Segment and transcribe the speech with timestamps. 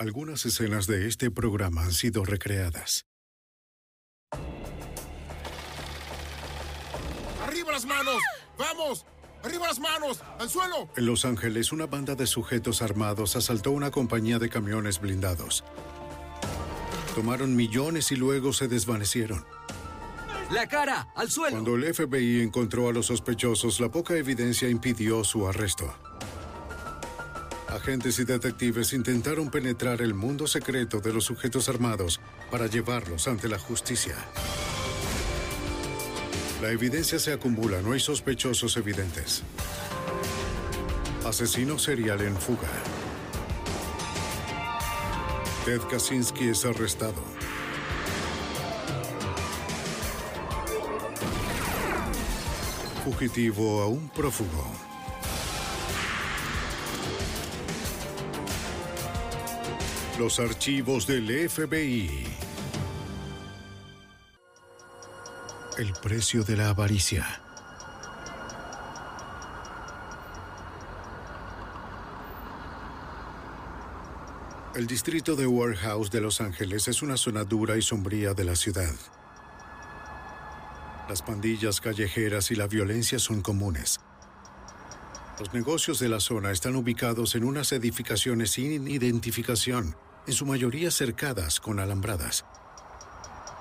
[0.00, 3.04] Algunas escenas de este programa han sido recreadas.
[7.44, 8.22] ¡Arriba las manos!
[8.56, 9.04] ¡Vamos!
[9.42, 10.22] ¡Arriba las manos!
[10.38, 10.88] ¡Al suelo!
[10.96, 15.64] En Los Ángeles, una banda de sujetos armados asaltó una compañía de camiones blindados.
[17.16, 19.44] Tomaron millones y luego se desvanecieron.
[20.52, 21.08] ¡La cara!
[21.16, 21.56] ¡Al suelo!
[21.56, 25.92] Cuando el FBI encontró a los sospechosos, la poca evidencia impidió su arresto.
[27.68, 32.18] Agentes y detectives intentaron penetrar el mundo secreto de los sujetos armados
[32.50, 34.16] para llevarlos ante la justicia.
[36.62, 39.42] La evidencia se acumula, no hay sospechosos evidentes.
[41.26, 42.68] Asesino serial en fuga.
[45.66, 47.22] Ted Kaczynski es arrestado.
[53.04, 54.87] Fugitivo a un prófugo.
[60.18, 62.24] Los archivos del FBI.
[65.78, 67.40] El precio de la avaricia.
[74.74, 78.56] El distrito de Warehouse de Los Ángeles es una zona dura y sombría de la
[78.56, 78.94] ciudad.
[81.08, 84.00] Las pandillas callejeras y la violencia son comunes.
[85.38, 89.94] Los negocios de la zona están ubicados en unas edificaciones sin identificación,
[90.28, 92.44] en su mayoría cercadas con alambradas.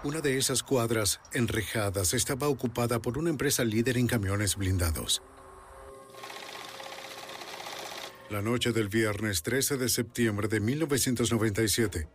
[0.04, 5.24] Una de esas cuadras enrejadas estaba ocupada por una empresa líder en camiones blindados.
[8.30, 12.10] La noche del viernes 13 de septiembre de 1997,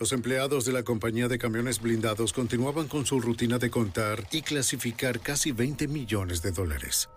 [0.00, 4.42] los empleados de la compañía de camiones blindados continuaban con su rutina de contar y
[4.42, 7.08] clasificar casi 20 millones de dólares.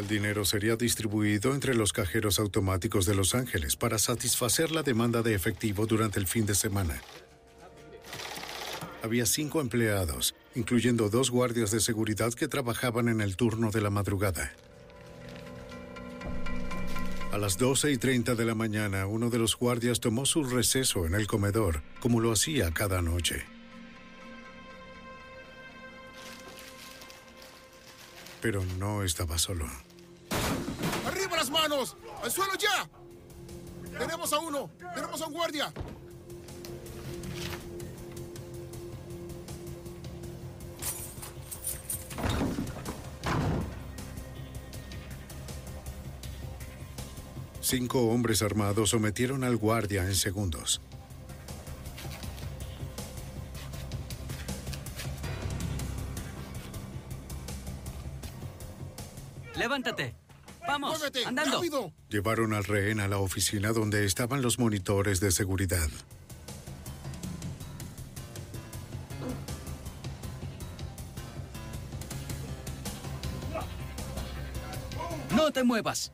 [0.00, 5.20] El dinero sería distribuido entre los cajeros automáticos de Los Ángeles para satisfacer la demanda
[5.20, 7.02] de efectivo durante el fin de semana.
[9.02, 13.90] Había cinco empleados, incluyendo dos guardias de seguridad que trabajaban en el turno de la
[13.90, 14.54] madrugada.
[17.30, 21.04] A las 12 y 30 de la mañana, uno de los guardias tomó su receso
[21.04, 23.44] en el comedor, como lo hacía cada noche.
[28.40, 29.66] Pero no estaba solo.
[31.70, 32.88] ¡Al suelo ya!
[33.96, 34.70] ¡Tenemos a uno!
[34.92, 35.72] ¡Tenemos a un guardia!
[47.60, 50.80] Cinco hombres armados sometieron al guardia en segundos.
[59.54, 60.19] ¡Levántate!
[61.26, 61.56] ¡Andando!
[61.56, 61.92] ¡Rápido!
[62.08, 65.88] Llevaron al rehén a la oficina donde estaban los monitores de seguridad.
[75.34, 76.12] ¡No te muevas!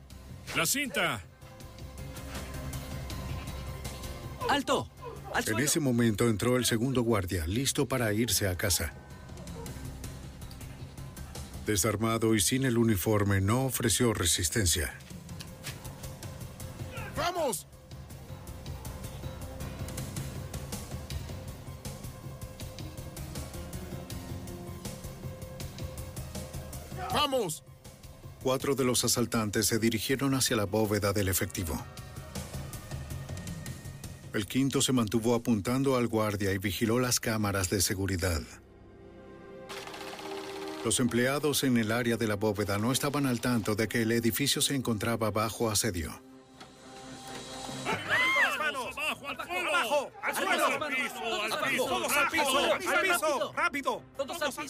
[0.55, 1.21] La cinta.
[4.49, 4.87] ¡Alto!
[5.33, 8.93] ¡Al En ese momento entró el segundo guardia, listo para irse a casa.
[11.67, 14.97] Desarmado y sin el uniforme, no ofreció resistencia.
[17.17, 17.67] ¡Vamos!
[27.13, 27.63] ¡Vamos!
[28.41, 31.77] Cuatro de los asaltantes se dirigieron hacia la bóveda del efectivo.
[34.31, 38.41] El quinto se mantuvo apuntando al guardia y vigiló las cámaras de seguridad.
[40.87, 44.11] Los empleados en el área de la bóveda no estaban al tanto de que el
[44.13, 46.17] edificio se encontraba bajo asedio.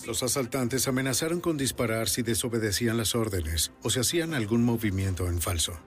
[0.08, 5.40] Los asaltantes amenazaron con disparar si desobedecían las órdenes o si hacían algún movimiento en
[5.40, 5.80] falso.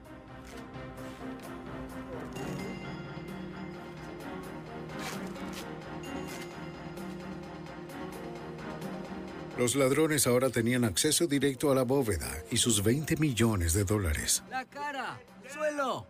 [9.57, 14.43] Los ladrones ahora tenían acceso directo a la bóveda y sus 20 millones de dólares.
[14.49, 15.19] ¡La cara!
[15.53, 16.07] ¡Suelo!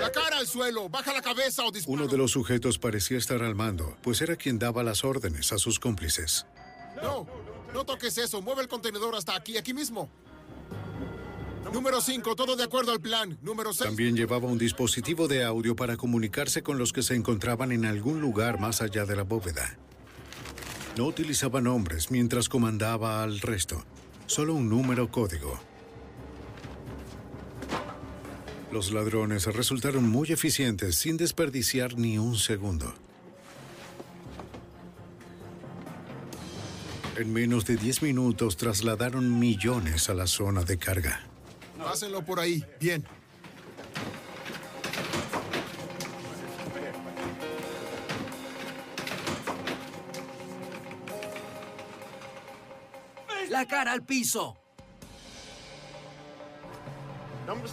[0.00, 0.88] ¡La cara al suelo!
[0.88, 1.94] ¡Baja la cabeza o dispara!
[1.94, 5.58] Uno de los sujetos parecía estar al mando, pues era quien daba las órdenes a
[5.58, 6.46] sus cómplices.
[7.00, 7.26] No,
[7.72, 8.42] no toques eso.
[8.42, 10.10] Mueve el contenedor hasta aquí, aquí mismo.
[11.72, 13.38] Número 5, todo de acuerdo al plan.
[13.40, 13.88] Número 6.
[13.88, 18.20] También llevaba un dispositivo de audio para comunicarse con los que se encontraban en algún
[18.20, 19.78] lugar más allá de la bóveda.
[20.96, 23.82] No utilizaba nombres mientras comandaba al resto,
[24.26, 25.58] solo un número código.
[28.70, 32.92] Los ladrones resultaron muy eficientes sin desperdiciar ni un segundo.
[37.16, 41.20] En menos de 10 minutos trasladaron millones a la zona de carga.
[41.78, 42.64] Pásenlo por ahí.
[42.80, 43.04] Bien.
[53.52, 54.56] ¡La cara al piso!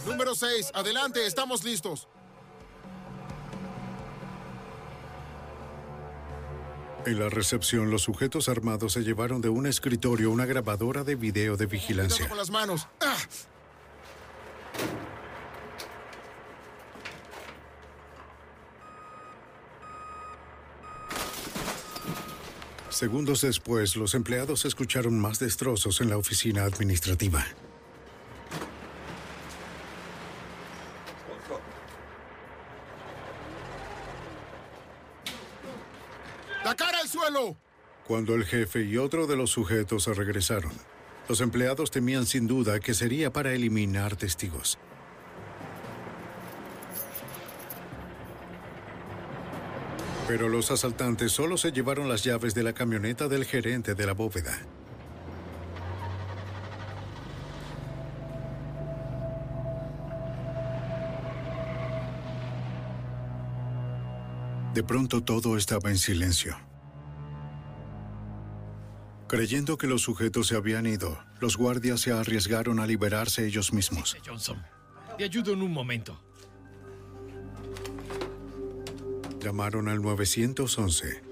[0.04, 2.06] Número 6, adelante, estamos listos.
[7.06, 11.56] En la recepción, los sujetos armados se llevaron de un escritorio una grabadora de video
[11.56, 12.28] de Cuidado vigilancia.
[12.28, 12.86] con las manos.
[13.00, 13.16] ¡Ah!
[22.90, 27.46] Segundos después, los empleados escucharon más destrozos en la oficina administrativa.
[36.64, 37.56] ¡La cara al suelo!
[38.08, 40.72] Cuando el jefe y otro de los sujetos se regresaron,
[41.28, 44.78] los empleados temían sin duda que sería para eliminar testigos.
[50.30, 54.12] Pero los asaltantes solo se llevaron las llaves de la camioneta del gerente de la
[54.12, 54.56] bóveda.
[64.72, 66.56] De pronto todo estaba en silencio.
[69.26, 74.16] Creyendo que los sujetos se habían ido, los guardias se arriesgaron a liberarse ellos mismos.
[74.24, 74.62] Johnson,
[75.18, 76.22] te ayudo en un momento.
[79.42, 81.22] Llamaron al 911.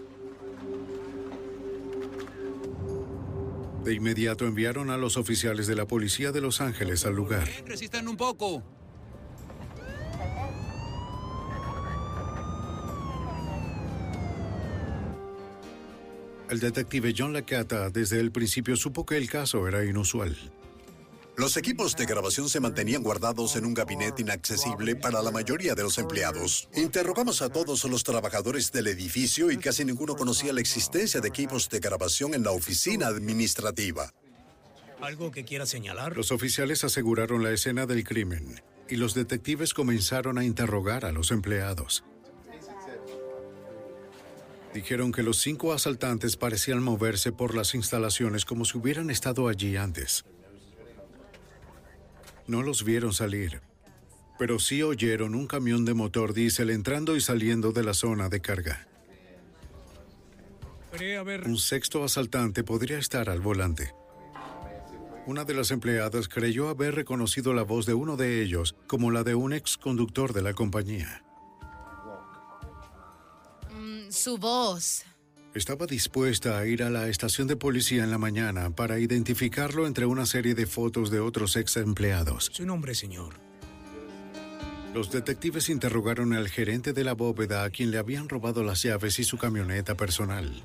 [3.84, 7.49] De inmediato enviaron a los oficiales de la policía de Los Ángeles al lugar.
[7.66, 8.62] Resistan un poco.
[16.49, 20.34] El detective John Lacata desde el principio supo que el caso era inusual.
[21.38, 25.85] Los equipos de grabación se mantenían guardados en un gabinete inaccesible para la mayoría de
[25.85, 26.69] los empleados.
[26.75, 31.69] Interrogamos a todos los trabajadores del edificio y casi ninguno conocía la existencia de equipos
[31.69, 34.12] de grabación en la oficina administrativa.
[35.00, 36.17] ¿Algo que quiera señalar?
[36.17, 41.31] Los oficiales aseguraron la escena del crimen y los detectives comenzaron a interrogar a los
[41.31, 42.02] empleados.
[44.75, 49.76] Dijeron que los cinco asaltantes parecían moverse por las instalaciones como si hubieran estado allí
[49.76, 50.25] antes.
[52.48, 53.60] No los vieron salir,
[54.38, 58.40] pero sí oyeron un camión de motor diésel entrando y saliendo de la zona de
[58.40, 58.88] carga.
[61.20, 61.46] Haber...
[61.46, 63.94] Un sexto asaltante podría estar al volante.
[65.26, 69.24] Una de las empleadas creyó haber reconocido la voz de uno de ellos como la
[69.24, 71.23] de un ex conductor de la compañía.
[73.70, 75.04] Mm, su voz.
[75.55, 80.05] Estaba dispuesta a ir a la estación de policía en la mañana para identificarlo entre
[80.05, 82.50] una serie de fotos de otros ex empleados.
[82.52, 83.35] Su nombre, señor.
[84.95, 89.19] Los detectives interrogaron al gerente de la bóveda a quien le habían robado las llaves
[89.19, 90.62] y su camioneta personal.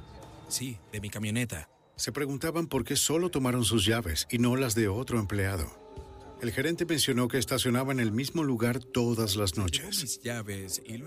[0.49, 1.69] Sí, de mi camioneta.
[1.95, 5.82] Se preguntaban por qué solo tomaron sus llaves y no las de otro empleado.
[6.43, 10.19] El gerente mencionó que estacionaba en el mismo lugar todas las noches.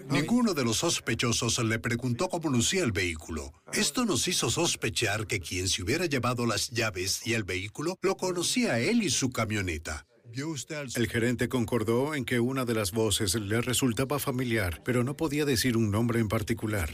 [0.08, 3.52] Ninguno de los sospechosos le preguntó cómo lucía el vehículo.
[3.74, 8.16] Esto nos hizo sospechar que quien se hubiera llevado las llaves y el vehículo lo
[8.16, 10.06] conocía a él y su camioneta.
[10.32, 14.80] ¿Vio usted al El gerente concordó en que una de las voces le resultaba familiar,
[14.86, 16.88] pero no podía decir un nombre en particular.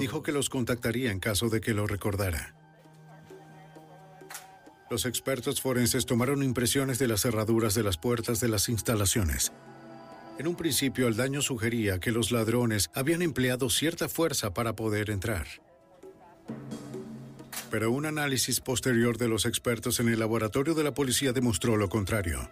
[0.00, 2.65] Dijo que los contactaría en caso de que lo recordara.
[4.88, 9.52] Los expertos forenses tomaron impresiones de las cerraduras de las puertas de las instalaciones.
[10.38, 15.10] En un principio el daño sugería que los ladrones habían empleado cierta fuerza para poder
[15.10, 15.46] entrar.
[17.70, 21.88] Pero un análisis posterior de los expertos en el laboratorio de la policía demostró lo
[21.88, 22.48] contrario.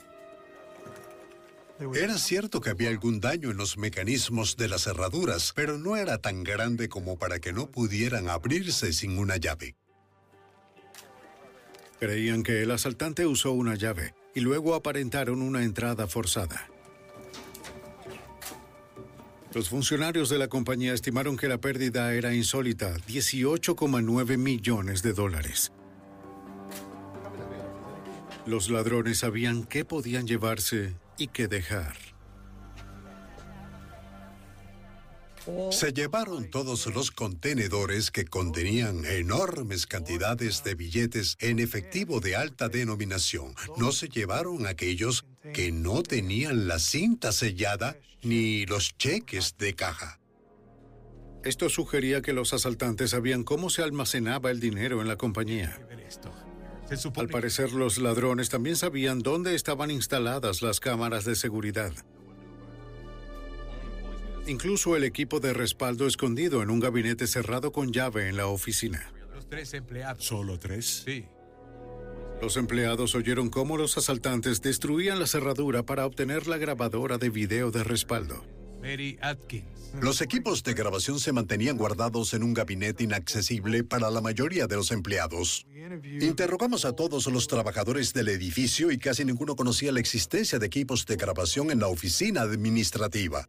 [1.94, 6.18] Era cierto que había algún daño en los mecanismos de las cerraduras, pero no era
[6.18, 9.76] tan grande como para que no pudieran abrirse sin una llave.
[12.04, 16.68] Creían que el asaltante usó una llave, y luego aparentaron una entrada forzada.
[19.54, 25.72] Los funcionarios de la compañía estimaron que la pérdida era insólita, 18,9 millones de dólares.
[28.44, 31.96] Los ladrones sabían qué podían llevarse y qué dejar.
[35.70, 42.68] Se llevaron todos los contenedores que contenían enormes cantidades de billetes en efectivo de alta
[42.68, 43.54] denominación.
[43.76, 50.18] No se llevaron aquellos que no tenían la cinta sellada ni los cheques de caja.
[51.44, 55.78] Esto sugería que los asaltantes sabían cómo se almacenaba el dinero en la compañía.
[57.16, 61.92] Al parecer, los ladrones también sabían dónde estaban instaladas las cámaras de seguridad.
[64.46, 69.10] Incluso el equipo de respaldo escondido en un gabinete cerrado con llave en la oficina.
[69.34, 70.24] Los tres empleados.
[70.24, 71.02] ¿Solo tres?
[71.06, 71.24] Sí.
[72.42, 77.70] Los empleados oyeron cómo los asaltantes destruían la cerradura para obtener la grabadora de video
[77.70, 78.44] de respaldo.
[78.82, 79.64] Mary Atkins.
[80.02, 84.76] Los equipos de grabación se mantenían guardados en un gabinete inaccesible para la mayoría de
[84.76, 85.66] los empleados.
[86.20, 91.06] Interrogamos a todos los trabajadores del edificio y casi ninguno conocía la existencia de equipos
[91.06, 93.48] de grabación en la oficina administrativa.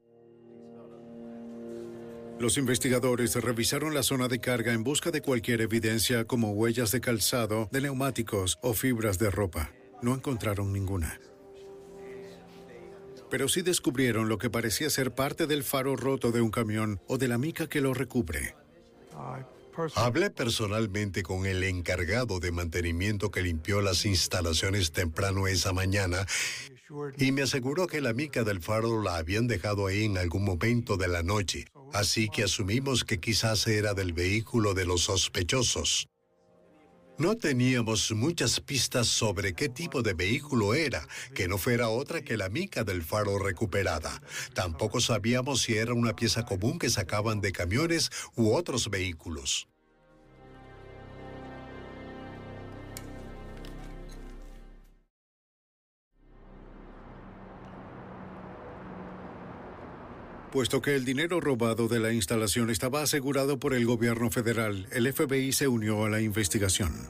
[2.40, 7.00] Los investigadores revisaron la zona de carga en busca de cualquier evidencia como huellas de
[7.00, 9.72] calzado, de neumáticos o fibras de ropa.
[10.02, 11.20] No encontraron ninguna.
[13.30, 17.18] Pero sí descubrieron lo que parecía ser parte del faro roto de un camión o
[17.18, 18.56] de la mica que lo recubre.
[19.96, 26.26] Hablé personalmente con el encargado de mantenimiento que limpió las instalaciones temprano esa mañana
[27.18, 30.98] y me aseguró que la mica del faro la habían dejado ahí en algún momento
[30.98, 31.66] de la noche,
[31.96, 36.10] así que asumimos que quizás era del vehículo de los sospechosos.
[37.18, 42.36] No teníamos muchas pistas sobre qué tipo de vehículo era, que no fuera otra que
[42.36, 44.22] la mica del faro recuperada.
[44.54, 49.70] Tampoco sabíamos si era una pieza común que sacaban de camiones u otros vehículos.
[60.56, 65.12] Puesto que el dinero robado de la instalación estaba asegurado por el gobierno federal, el
[65.12, 67.10] FBI se unió a la investigación.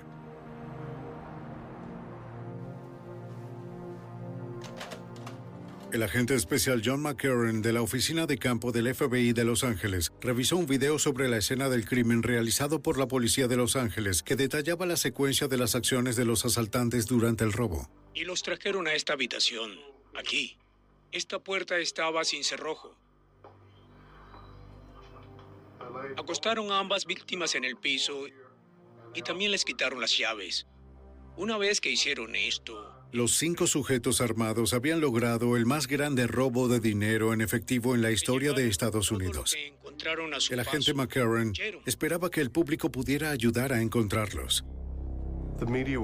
[5.93, 10.11] El agente especial John McCarran de la oficina de campo del FBI de Los Ángeles
[10.21, 14.23] revisó un video sobre la escena del crimen realizado por la policía de Los Ángeles
[14.23, 17.91] que detallaba la secuencia de las acciones de los asaltantes durante el robo.
[18.15, 19.75] Y los trajeron a esta habitación,
[20.15, 20.57] aquí.
[21.11, 22.97] Esta puerta estaba sin cerrojo.
[26.17, 28.25] Acostaron a ambas víctimas en el piso
[29.13, 30.67] y también les quitaron las llaves.
[31.37, 36.67] Una vez que hicieron esto, Los cinco sujetos armados habían logrado el más grande robo
[36.67, 39.55] de dinero en efectivo en la historia de Estados Unidos.
[40.49, 40.93] El agente.
[40.93, 41.53] McCarran
[41.85, 44.65] esperaba que el público pudiera ayudar a encontrarlos.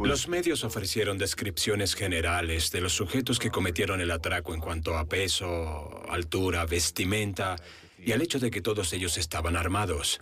[0.03, 5.09] Los medios ofrecieron descripciones generales de los sujetos que cometieron el atraco en cuanto a
[5.09, 7.57] peso, altura, vestimenta
[8.03, 10.20] y al hecho de que todos ellos estaban armados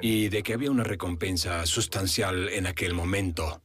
[0.00, 3.62] y de que había una recompensa sustancial en aquel momento.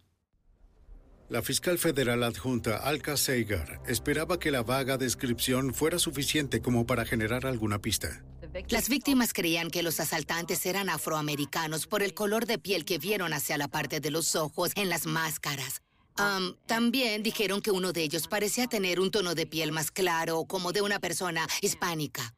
[1.30, 7.06] La fiscal federal adjunta Alka Seigar esperaba que la vaga descripción fuera suficiente como para
[7.06, 8.24] generar alguna pista.
[8.70, 13.34] Las víctimas creían que los asaltantes eran afroamericanos por el color de piel que vieron
[13.34, 15.82] hacia la parte de los ojos en las máscaras.
[16.18, 20.46] Am, también dijeron que uno de ellos parecía tener un tono de piel más claro,
[20.46, 22.36] como de una persona hispánica.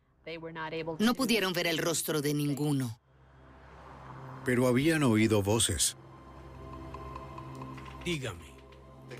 [0.99, 2.99] No pudieron ver el rostro de ninguno.
[4.43, 5.97] Pero habían oído voces.
[8.03, 8.55] Dígame.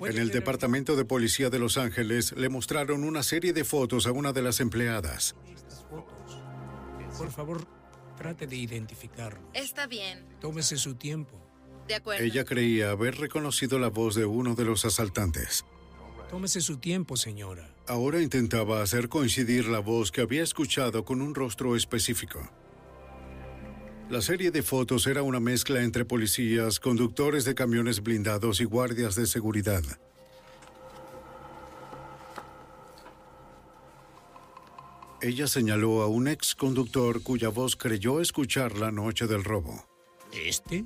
[0.02, 4.12] En el Departamento de Policía de Los Ángeles le mostraron una serie de fotos a
[4.12, 5.36] una de las empleadas.
[7.18, 7.66] Por favor,
[8.18, 9.50] trate de identificarlo.
[9.54, 10.26] Está bien.
[10.42, 11.40] Tómese su tiempo.
[11.88, 12.24] De acuerdo.
[12.24, 15.66] Ella creía haber reconocido la voz de uno de los asaltantes.
[16.36, 17.74] Tómese su tiempo, señora.
[17.88, 22.46] Ahora intentaba hacer coincidir la voz que había escuchado con un rostro específico.
[24.10, 29.16] La serie de fotos era una mezcla entre policías, conductores de camiones blindados y guardias
[29.16, 29.82] de seguridad.
[35.22, 39.88] Ella señaló a un ex conductor cuya voz creyó escuchar la noche del robo.
[40.34, 40.84] ¿Este?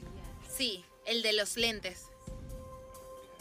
[0.47, 2.08] Sí, el de los lentes.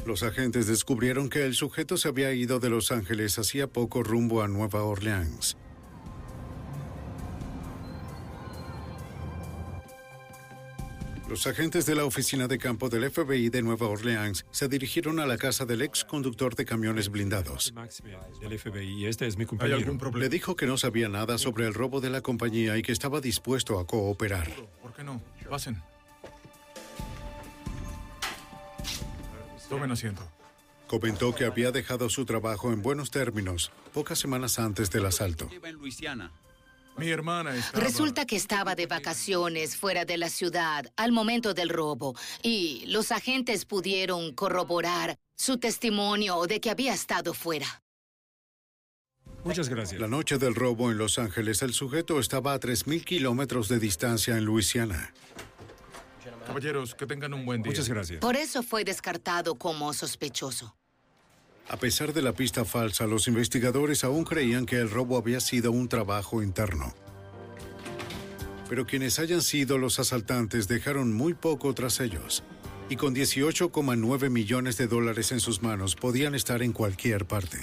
[0.09, 4.41] Los agentes descubrieron que el sujeto se había ido de Los Ángeles hacía poco rumbo
[4.41, 5.59] a Nueva Orleans.
[11.29, 15.27] Los agentes de la oficina de campo del FBI de Nueva Orleans se dirigieron a
[15.27, 17.75] la casa del ex conductor de camiones blindados.
[18.41, 19.77] Del FBI, este es mi ¿Hay compañero.
[19.77, 20.25] algún problema?
[20.25, 23.21] Le dijo que no sabía nada sobre el robo de la compañía y que estaba
[23.21, 24.51] dispuesto a cooperar.
[24.81, 25.21] ¿Por qué no?
[25.51, 25.83] Pasen.
[29.69, 30.23] Tomen asiento.
[30.87, 35.49] Comentó que había dejado su trabajo en buenos términos pocas semanas antes del asalto.
[35.63, 36.33] en Luisiana.
[36.97, 37.85] Mi hermana estaba...
[37.85, 43.13] Resulta que estaba de vacaciones fuera de la ciudad al momento del robo y los
[43.13, 47.83] agentes pudieron corroborar su testimonio de que había estado fuera.
[49.45, 50.01] Muchas gracias.
[50.01, 54.37] La noche del robo en Los Ángeles, el sujeto estaba a 3.000 kilómetros de distancia
[54.37, 55.13] en Luisiana.
[56.49, 57.71] Caballeros, que tengan un buen día.
[57.71, 58.21] Muchas gracias.
[58.21, 60.75] Por eso fue descartado como sospechoso.
[61.69, 65.71] A pesar de la pista falsa, los investigadores aún creían que el robo había sido
[65.71, 66.95] un trabajo interno.
[68.71, 72.43] Pero quienes hayan sido los asaltantes dejaron muy poco tras ellos.
[72.89, 77.59] Y con 18,9 millones de dólares en sus manos podían estar en cualquier parte.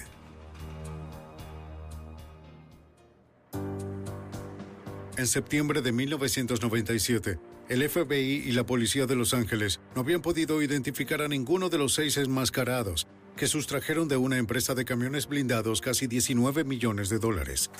[5.25, 10.61] En septiembre de 1997, el FBI y la policía de Los Ángeles no habían podido
[10.61, 15.81] identificar a ninguno de los seis enmascarados que sustrajeron de una empresa de camiones blindados
[15.81, 17.71] casi 19 millones de dólares.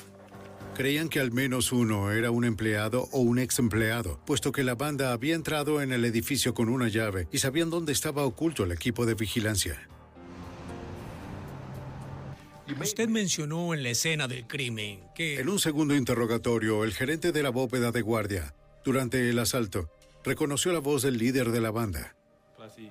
[0.74, 4.74] Creían que al menos uno era un empleado o un ex empleado, puesto que la
[4.74, 8.72] banda había entrado en el edificio con una llave y sabían dónde estaba oculto el
[8.72, 9.88] equipo de vigilancia.
[12.80, 15.40] Usted mencionó en la escena del crimen que...
[15.40, 19.90] En un segundo interrogatorio, el gerente de la bóveda de guardia, durante el asalto,
[20.24, 22.16] reconoció la voz del líder de la banda.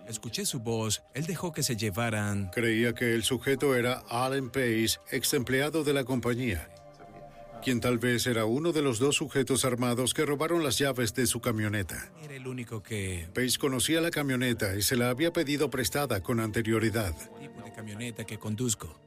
[0.09, 1.03] Escuché su voz.
[1.15, 2.51] Él dejó que se llevaran.
[2.51, 6.71] Creía que el sujeto era Alan Pace, ex empleado de la compañía,
[7.63, 11.27] quien tal vez era uno de los dos sujetos armados que robaron las llaves de
[11.27, 12.13] su camioneta.
[12.23, 13.29] Era el único que...
[13.35, 17.15] Pace conocía la camioneta y se la había pedido prestada con anterioridad.
[17.41, 19.01] tipo de camioneta que conduzco.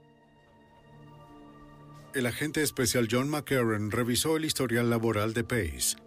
[2.18, 5.98] El agente especial John McCarran revisó el historial laboral de Pace.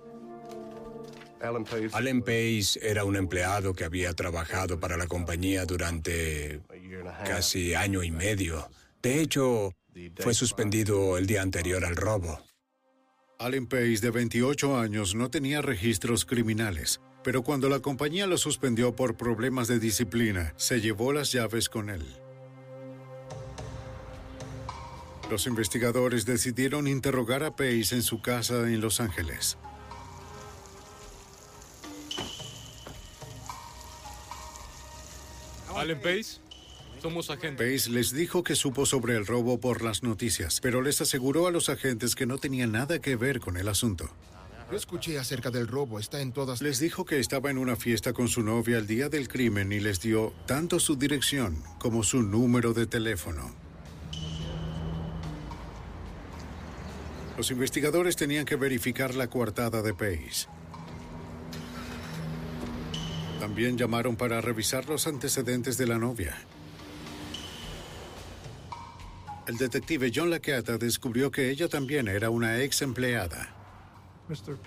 [1.93, 6.63] Alan Pace era un empleado que había trabajado para la compañía durante
[7.25, 8.69] casi año y medio.
[9.01, 9.73] De hecho,
[10.17, 12.41] fue suspendido el día anterior al robo.
[13.39, 18.97] Alan Pace, de 28 años, no tenía registros criminales, pero cuando la compañía lo suspendió
[18.97, 22.05] por problemas de disciplina, se llevó las llaves con él.
[25.31, 29.57] Los investigadores decidieron interrogar a Pace en su casa en Los Ángeles.
[35.77, 36.41] Allen Pace,
[37.01, 37.85] somos agentes.
[37.85, 41.53] Pace les dijo que supo sobre el robo por las noticias, pero les aseguró a
[41.53, 44.11] los agentes que no tenía nada que ver con el asunto.
[44.69, 46.61] Yo escuché acerca del robo, está en todas...
[46.61, 49.79] Les dijo que estaba en una fiesta con su novia el día del crimen y
[49.79, 53.60] les dio tanto su dirección como su número de teléfono.
[57.41, 60.47] Los investigadores tenían que verificar la coartada de Pace.
[63.41, 66.37] También llamaron para revisar los antecedentes de la novia.
[69.47, 73.57] El detective John Lacata descubrió que ella también era una ex empleada.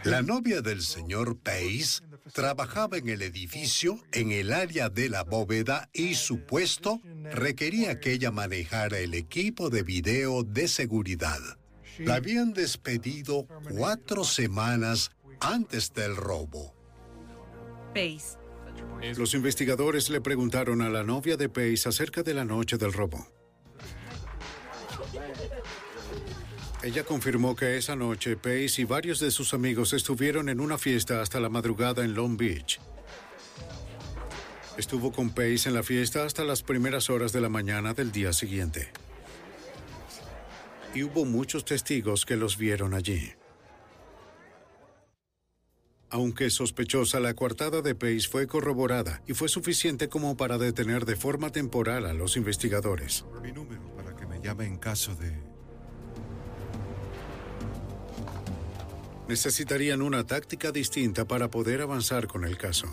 [0.04, 2.02] La novia del señor Pace
[2.34, 7.02] trabajaba en el edificio en el área de la bóveda y su puesto
[7.34, 11.40] requería que ella manejara el equipo de video de seguridad.
[12.00, 16.74] La habían despedido cuatro semanas antes del robo.
[17.94, 18.38] Pace.
[19.18, 23.28] Los investigadores le preguntaron a la novia de Pace acerca de la noche del robo.
[26.82, 31.22] Ella confirmó que esa noche Pace y varios de sus amigos estuvieron en una fiesta
[31.22, 32.80] hasta la madrugada en Long Beach.
[34.78, 38.34] Estuvo con Pace en la fiesta hasta las primeras horas de la mañana del día
[38.34, 38.92] siguiente.
[40.94, 43.32] Y hubo muchos testigos que los vieron allí.
[46.10, 51.16] Aunque sospechosa, la coartada de Pace fue corroborada y fue suficiente como para detener de
[51.16, 53.26] forma temporal a los investigadores.
[53.42, 55.34] Mi número para que me llame en caso de...
[59.28, 62.88] Necesitarían una táctica distinta para poder avanzar con el caso.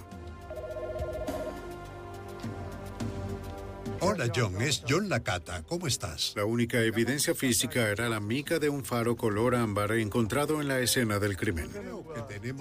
[4.13, 5.63] Hola John, es John Lacata.
[5.63, 6.33] ¿Cómo estás?
[6.35, 10.81] La única evidencia física era la mica de un faro color ámbar encontrado en la
[10.81, 11.71] escena del crimen.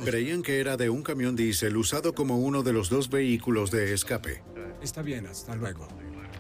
[0.06, 3.94] Creían que era de un camión diésel usado como uno de los dos vehículos de
[3.94, 4.44] escape.
[4.80, 5.88] Está bien, hasta luego.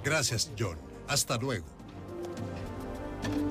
[0.03, 0.77] Gracias, John.
[1.07, 1.65] Hasta luego.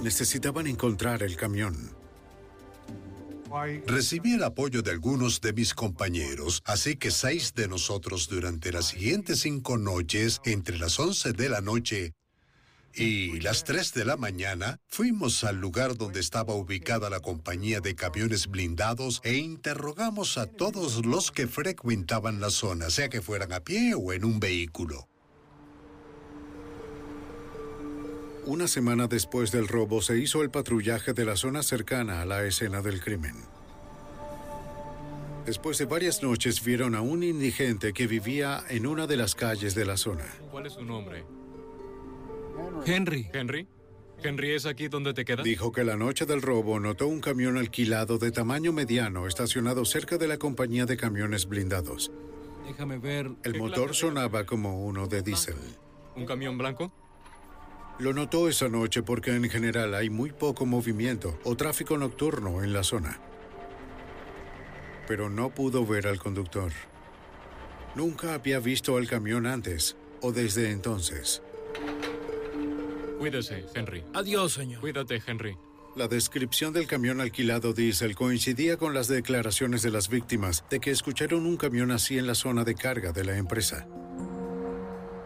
[0.04, 1.97] Necesitaban encontrar el camión.
[3.86, 8.88] Recibí el apoyo de algunos de mis compañeros, así que seis de nosotros durante las
[8.88, 12.12] siguientes cinco noches, entre las 11 de la noche
[12.94, 17.94] y las 3 de la mañana, fuimos al lugar donde estaba ubicada la compañía de
[17.94, 23.60] camiones blindados e interrogamos a todos los que frecuentaban la zona, sea que fueran a
[23.60, 25.08] pie o en un vehículo.
[28.48, 32.46] Una semana después del robo se hizo el patrullaje de la zona cercana a la
[32.46, 33.34] escena del crimen.
[35.44, 39.74] Después de varias noches vieron a un indigente que vivía en una de las calles
[39.74, 40.24] de la zona.
[40.50, 41.26] ¿Cuál es su nombre?
[42.86, 43.28] Henry.
[43.34, 43.68] ¿Henry?
[44.22, 45.44] ¿Henry es aquí donde te quedas?
[45.44, 50.16] Dijo que la noche del robo notó un camión alquilado de tamaño mediano estacionado cerca
[50.16, 52.10] de la compañía de camiones blindados.
[52.66, 53.30] Déjame ver.
[53.42, 55.56] El motor sonaba como uno de diésel.
[56.16, 56.90] ¿Un camión blanco?
[57.98, 62.72] Lo notó esa noche porque en general hay muy poco movimiento o tráfico nocturno en
[62.72, 63.18] la zona.
[65.08, 66.70] Pero no pudo ver al conductor.
[67.96, 71.42] Nunca había visto al camión antes o desde entonces.
[73.18, 74.04] Cuídese, Henry.
[74.14, 74.80] Adiós, señor.
[74.80, 75.56] Cuídate, Henry.
[75.96, 80.92] La descripción del camión alquilado diésel coincidía con las declaraciones de las víctimas de que
[80.92, 83.88] escucharon un camión así en la zona de carga de la empresa.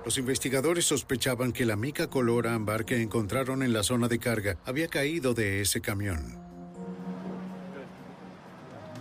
[0.05, 4.59] Los investigadores sospechaban que la mica color ámbar que encontraron en la zona de carga
[4.65, 6.41] había caído de ese camión.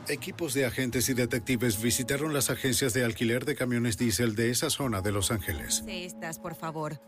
[0.07, 4.69] Equipos de agentes y detectives visitaron las agencias de alquiler de camiones diésel de esa
[4.69, 5.83] zona de Los Ángeles.
[5.87, 6.99] Estas, por favor.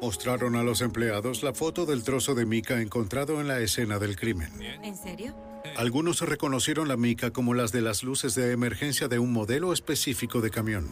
[0.00, 4.16] Mostraron a los empleados la foto del trozo de mica encontrado en la escena del
[4.16, 4.50] crimen.
[4.60, 5.34] ¿En serio?
[5.76, 10.40] Algunos reconocieron la mica como las de las luces de emergencia de un modelo específico
[10.40, 10.88] de camión.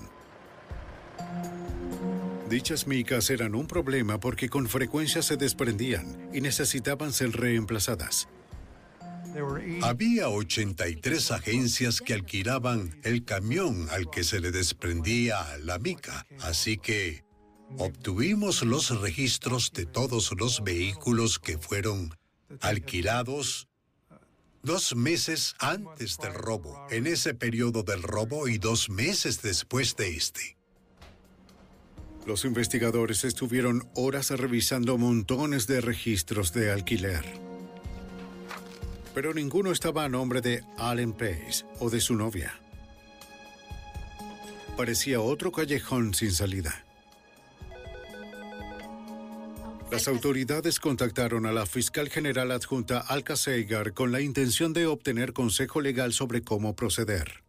[2.49, 8.29] Dichas micas eran un problema porque con frecuencia se desprendían y necesitaban ser reemplazadas.
[9.83, 16.77] Había 83 agencias que alquilaban el camión al que se le desprendía la mica, así
[16.77, 17.25] que
[17.79, 22.15] obtuvimos los registros de todos los vehículos que fueron
[22.61, 23.69] alquilados
[24.63, 30.17] dos meses antes del robo, en ese periodo del robo y dos meses después de
[30.17, 30.57] este.
[32.27, 37.25] Los investigadores estuvieron horas revisando montones de registros de alquiler.
[39.15, 42.59] Pero ninguno estaba a nombre de Allen Pace o de su novia.
[44.77, 46.85] Parecía otro callejón sin salida.
[49.93, 55.33] Las autoridades contactaron a la fiscal general adjunta Alka Seigar con la intención de obtener
[55.35, 57.44] consejo legal sobre cómo proceder.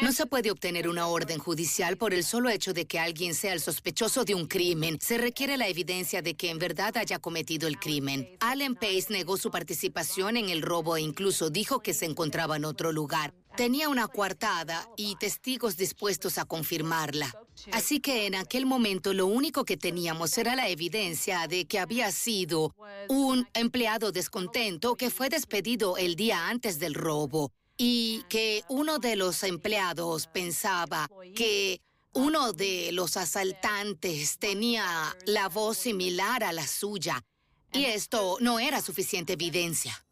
[0.00, 3.52] No se puede obtener una orden judicial por el solo hecho de que alguien sea
[3.52, 4.98] el sospechoso de un crimen.
[5.02, 8.26] Se requiere la evidencia de que en verdad haya cometido el crimen.
[8.40, 12.64] Allen Pace negó su participación en el robo e incluso dijo que se encontraba en
[12.64, 13.34] otro lugar.
[13.54, 17.34] Tenía una coartada y testigos dispuestos a confirmarla.
[17.72, 22.12] Así que en aquel momento lo único que teníamos era la evidencia de que había
[22.12, 22.74] sido
[23.08, 29.16] un empleado descontento que fue despedido el día antes del robo y que uno de
[29.16, 31.80] los empleados pensaba que
[32.12, 34.84] uno de los asaltantes tenía
[35.26, 37.22] la voz similar a la suya.
[37.72, 40.02] Y esto no era suficiente evidencia.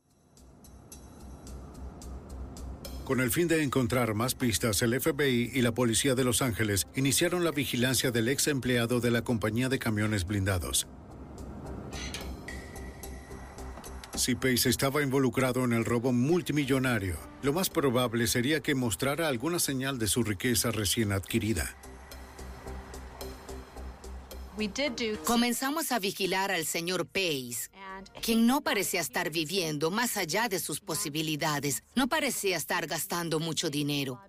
[3.04, 6.86] Con el fin de encontrar más pistas, el FBI y la Policía de Los Ángeles
[6.94, 10.86] iniciaron la vigilancia del ex empleado de la compañía de camiones blindados.
[14.16, 19.58] Si Pace estaba involucrado en el robo multimillonario, lo más probable sería que mostrara alguna
[19.58, 21.74] señal de su riqueza recién adquirida.
[25.24, 27.70] Comenzamos a vigilar al señor Pace,
[28.22, 31.82] quien no parecía estar viviendo más allá de sus posibilidades.
[31.96, 34.20] No parecía estar gastando mucho dinero,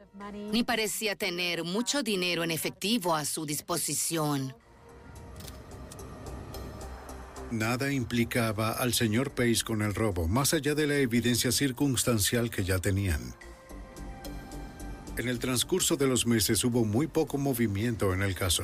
[0.52, 4.56] ni parecía tener mucho dinero en efectivo a su disposición.
[7.52, 12.64] Nada implicaba al señor Pace con el robo, más allá de la evidencia circunstancial que
[12.64, 13.36] ya tenían.
[15.18, 18.64] En el transcurso de los meses hubo muy poco movimiento en el caso.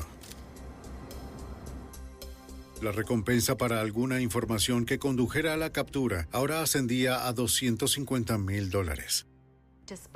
[2.81, 8.71] La recompensa para alguna información que condujera a la captura ahora ascendía a 250 mil
[8.71, 9.27] dólares.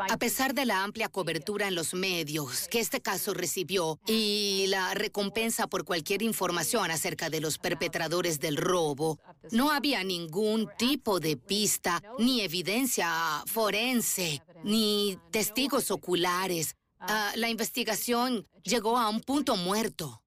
[0.10, 4.94] A pesar de la amplia cobertura en los medios que este caso recibió y la
[4.94, 9.20] recompensa por cualquier información acerca de los perpetradores del robo,
[9.52, 16.76] no había ningún tipo de pista, ni evidencia forense, ni testigos oculares.
[17.00, 20.22] Ah, la investigación llegó a un punto muerto.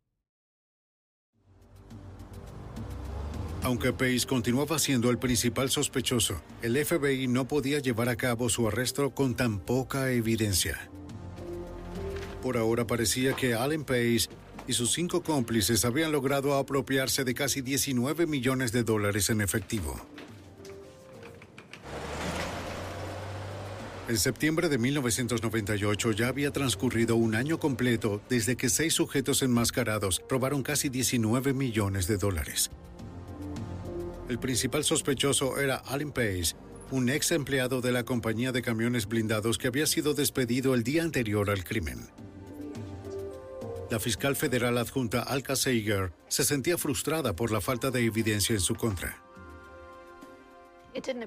[3.63, 8.69] Aunque Pace continuaba siendo el principal sospechoso, el FBI no podía llevar a cabo su
[8.69, 10.89] arresto con tan poca evidencia.
[12.43, 14.29] Por ahora parecía que Allen Pace
[14.69, 20.01] y sus cinco cómplices habían logrado apropiarse de casi 19 millones de dólares en efectivo.
[24.09, 30.23] En septiembre de 1998 ya había transcurrido un año completo desde que seis sujetos enmascarados
[30.31, 32.71] robaron casi 19 millones de dólares.
[34.29, 36.55] El principal sospechoso era Allen Pace,
[36.91, 41.03] un ex empleado de la compañía de camiones blindados que había sido despedido el día
[41.03, 42.11] anterior al crimen.
[43.91, 48.61] La fiscal federal adjunta Alka Seiger se sentía frustrada por la falta de evidencia en
[48.61, 49.23] su contra.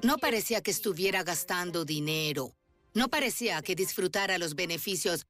[0.04, 2.54] No parecía que estuviera gastando dinero.
[2.94, 5.26] No parecía que disfrutara los beneficios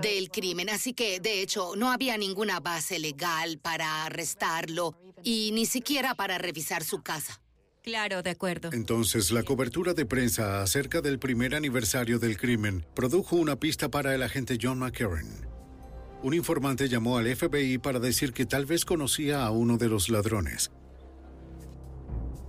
[0.00, 5.66] del crimen, así que, de hecho, no había ninguna base legal para arrestarlo y ni
[5.66, 7.40] siquiera para revisar su casa.
[7.82, 8.70] Claro, de acuerdo.
[8.72, 14.14] Entonces, la cobertura de prensa acerca del primer aniversario del crimen produjo una pista para
[14.14, 15.48] el agente John McCarran.
[16.22, 20.08] Un informante llamó al FBI para decir que tal vez conocía a uno de los
[20.08, 20.70] ladrones.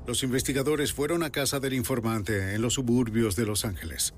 [0.05, 4.13] Los investigadores fueron a casa del informante en los suburbios de Los Ángeles.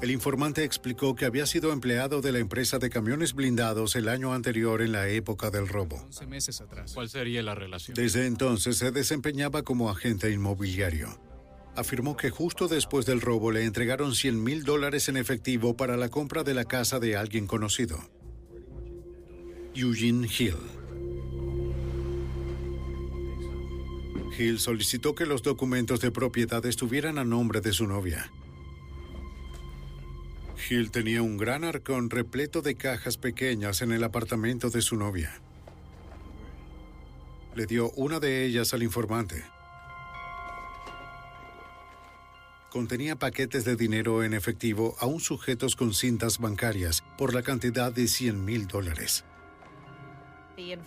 [0.00, 4.32] El informante explicó que había sido empleado de la empresa de camiones blindados el año
[4.32, 5.96] anterior en la época del robo.
[6.06, 6.92] 11 meses atrás.
[6.94, 7.94] ¿Cuál sería la relación?
[7.94, 11.20] Desde entonces se desempeñaba como agente inmobiliario.
[11.76, 16.08] Afirmó que justo después del robo le entregaron 100 mil dólares en efectivo para la
[16.08, 17.98] compra de la casa de alguien conocido.
[19.74, 20.56] Eugene Hill.
[24.38, 28.32] Hill solicitó que los documentos de propiedad estuvieran a nombre de su novia.
[30.68, 35.40] Hill tenía un gran arcón repleto de cajas pequeñas en el apartamento de su novia.
[37.54, 39.44] Le dio una de ellas al informante.
[42.70, 48.06] Contenía paquetes de dinero en efectivo aún sujetos con cintas bancarias por la cantidad de
[48.06, 49.24] 100 mil dólares.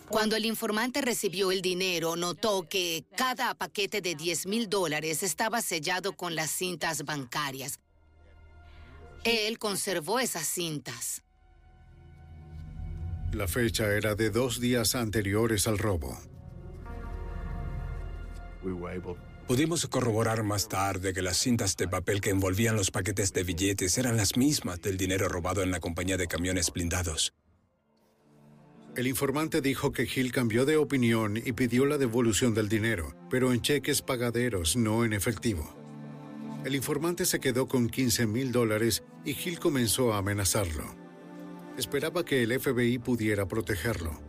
[0.08, 5.62] Cuando el informante recibió el dinero, notó que cada paquete de 10 mil dólares estaba
[5.62, 7.80] sellado con las cintas bancarias.
[9.24, 11.24] Él conservó esas cintas.
[13.32, 16.18] La fecha era de dos días anteriores al robo.
[19.48, 23.98] Pudimos corroborar más tarde que las cintas de papel que envolvían los paquetes de billetes
[23.98, 27.34] eran las mismas del dinero robado en la compañía de camiones blindados.
[28.96, 33.52] El informante dijo que Hill cambió de opinión y pidió la devolución del dinero, pero
[33.52, 35.83] en cheques pagaderos, no en efectivo.
[36.66, 40.96] El informante se quedó con 15 mil dólares y Hill comenzó a amenazarlo.
[41.78, 44.22] Esperaba que el FBI pudiera protegerlo.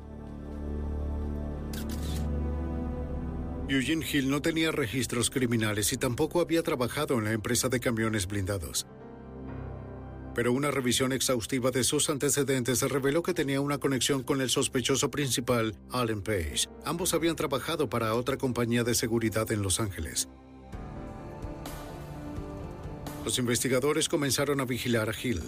[3.69, 8.27] Eugene Hill no tenía registros criminales y tampoco había trabajado en la empresa de camiones
[8.27, 8.87] blindados.
[10.35, 15.09] Pero una revisión exhaustiva de sus antecedentes reveló que tenía una conexión con el sospechoso
[15.09, 16.69] principal, Allen Page.
[16.85, 20.29] Ambos habían trabajado para otra compañía de seguridad en Los Ángeles.
[23.25, 25.41] Los investigadores comenzaron a vigilar a Hill.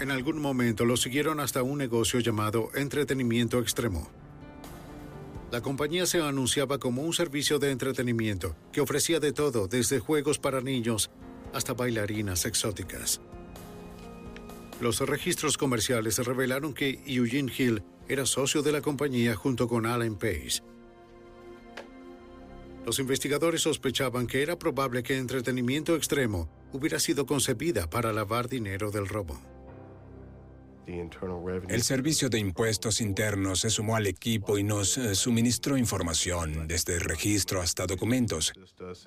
[0.00, 4.10] En algún momento lo siguieron hasta un negocio llamado Entretenimiento Extremo.
[5.52, 10.38] La compañía se anunciaba como un servicio de entretenimiento que ofrecía de todo, desde juegos
[10.38, 11.10] para niños
[11.52, 13.20] hasta bailarinas exóticas.
[14.80, 20.16] Los registros comerciales revelaron que Eugene Hill era socio de la compañía junto con Alan
[20.16, 20.62] Pace.
[22.86, 28.90] Los investigadores sospechaban que era probable que Entretenimiento Extremo hubiera sido concebida para lavar dinero
[28.90, 29.40] del robo.
[31.68, 36.98] El Servicio de Impuestos Internos se sumó al equipo y nos eh, suministró información, desde
[36.98, 38.54] registro hasta documentos.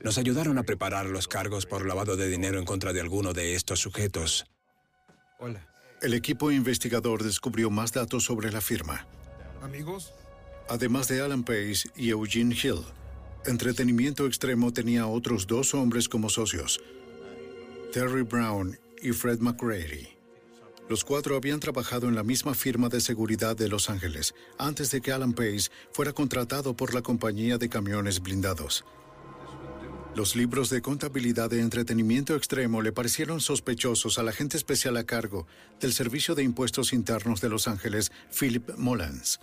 [0.04, 3.56] Nos ayudaron a preparar los cargos por lavado de dinero en contra de alguno de
[3.56, 4.46] estos sujetos.
[5.40, 5.68] Hola.
[6.04, 9.08] El equipo investigador descubrió más datos sobre la firma.
[9.64, 10.14] ¿Amigos?
[10.70, 12.82] Además de Alan Pace y Eugene Hill,
[13.46, 16.80] Entretenimiento Extremo tenía otros dos hombres como socios,
[17.92, 20.10] Terry Brown y Fred McCready.
[20.88, 25.02] Los cuatro habían trabajado en la misma firma de seguridad de Los Ángeles antes de
[25.02, 28.86] que Alan Pace fuera contratado por la compañía de camiones blindados.
[30.14, 35.48] Los libros de contabilidad de entretenimiento extremo le parecieron sospechosos al agente especial a cargo
[35.80, 39.40] del Servicio de Impuestos Internos de Los Ángeles, Philip Mullins.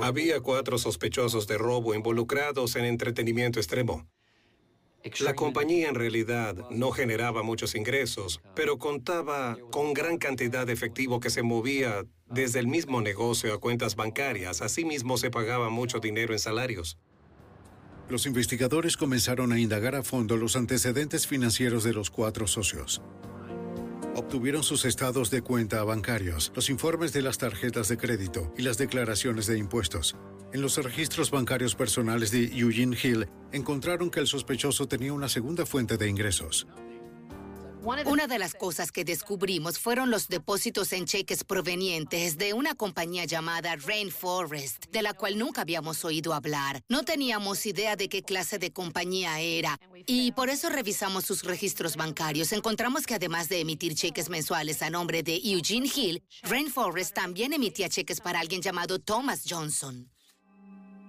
[0.00, 4.06] Había cuatro sospechosos de robo involucrados en entretenimiento extremo.
[5.20, 11.20] La compañía en realidad no generaba muchos ingresos, pero contaba con gran cantidad de efectivo
[11.20, 14.62] que se movía desde el mismo negocio a cuentas bancarias.
[14.62, 16.98] Asimismo, se pagaba mucho dinero en salarios.
[18.08, 23.02] Los investigadores comenzaron a indagar a fondo los antecedentes financieros de los cuatro socios.
[24.16, 28.78] Obtuvieron sus estados de cuenta bancarios, los informes de las tarjetas de crédito y las
[28.78, 30.16] declaraciones de impuestos.
[30.52, 35.66] En los registros bancarios personales de Eugene Hill, encontraron que el sospechoso tenía una segunda
[35.66, 36.68] fuente de ingresos.
[37.84, 43.26] Una de las cosas que descubrimos fueron los depósitos en cheques provenientes de una compañía
[43.26, 46.80] llamada Rainforest, de la cual nunca habíamos oído hablar.
[46.88, 51.96] No teníamos idea de qué clase de compañía era y por eso revisamos sus registros
[51.96, 52.52] bancarios.
[52.52, 57.90] Encontramos que además de emitir cheques mensuales a nombre de Eugene Hill, Rainforest también emitía
[57.90, 60.10] cheques para alguien llamado Thomas Johnson.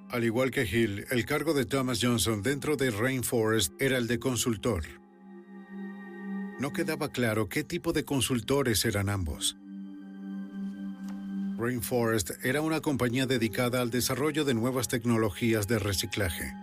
[0.10, 4.20] Al igual que Hill, el cargo de Thomas Johnson dentro de Rainforest era el de
[4.20, 5.05] consultor.
[6.60, 9.58] No quedaba claro qué tipo de consultores eran ambos.
[11.58, 16.54] Rainforest era una compañía dedicada al desarrollo de nuevas tecnologías de reciclaje.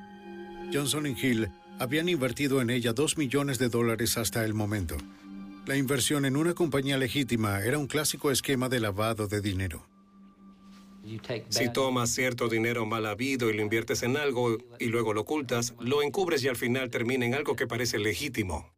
[0.73, 4.97] Johnson y Hill habían invertido en ella dos millones de dólares hasta el momento.
[5.67, 9.87] La inversión en una compañía legítima era un clásico esquema de lavado de dinero.
[11.49, 15.75] Si tomas cierto dinero mal habido y lo inviertes en algo y luego lo ocultas,
[15.81, 18.72] lo encubres y al final termina en algo que parece legítimo.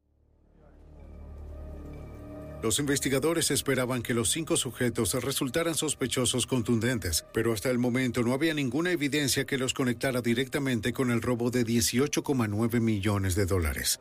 [2.64, 8.32] Los investigadores esperaban que los cinco sujetos resultaran sospechosos contundentes, pero hasta el momento no
[8.32, 14.00] había ninguna evidencia que los conectara directamente con el robo de 18,9 millones de dólares.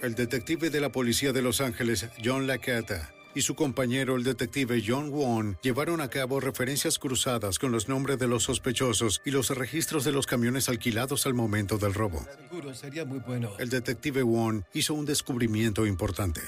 [0.00, 4.82] El detective de la policía de Los Ángeles, John Lacata, y su compañero, el detective
[4.84, 9.50] John Wong, llevaron a cabo referencias cruzadas con los nombres de los sospechosos y los
[9.50, 12.26] registros de los camiones alquilados al momento del robo.
[12.72, 13.52] sería muy bueno.
[13.58, 16.40] El detective Wong hizo un descubrimiento importante.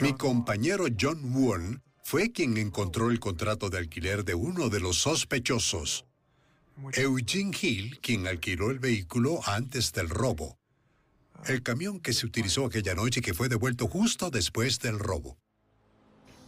[0.00, 4.98] Mi compañero John Won fue quien encontró el contrato de alquiler de uno de los
[4.98, 6.04] sospechosos.
[6.94, 10.58] Eugene Hill, quien alquiló el vehículo antes del robo.
[11.46, 15.38] El camión que se utilizó aquella noche y que fue devuelto justo después del robo.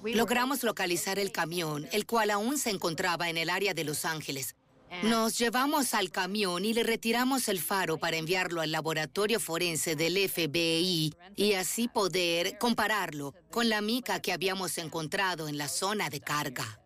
[0.05, 4.57] Logramos localizar el camión, el cual aún se encontraba en el área de Los Ángeles.
[5.03, 10.17] Nos llevamos al camión y le retiramos el faro para enviarlo al laboratorio forense del
[10.29, 16.21] FBI y así poder compararlo con la mica que habíamos encontrado en la zona de
[16.21, 16.81] carga.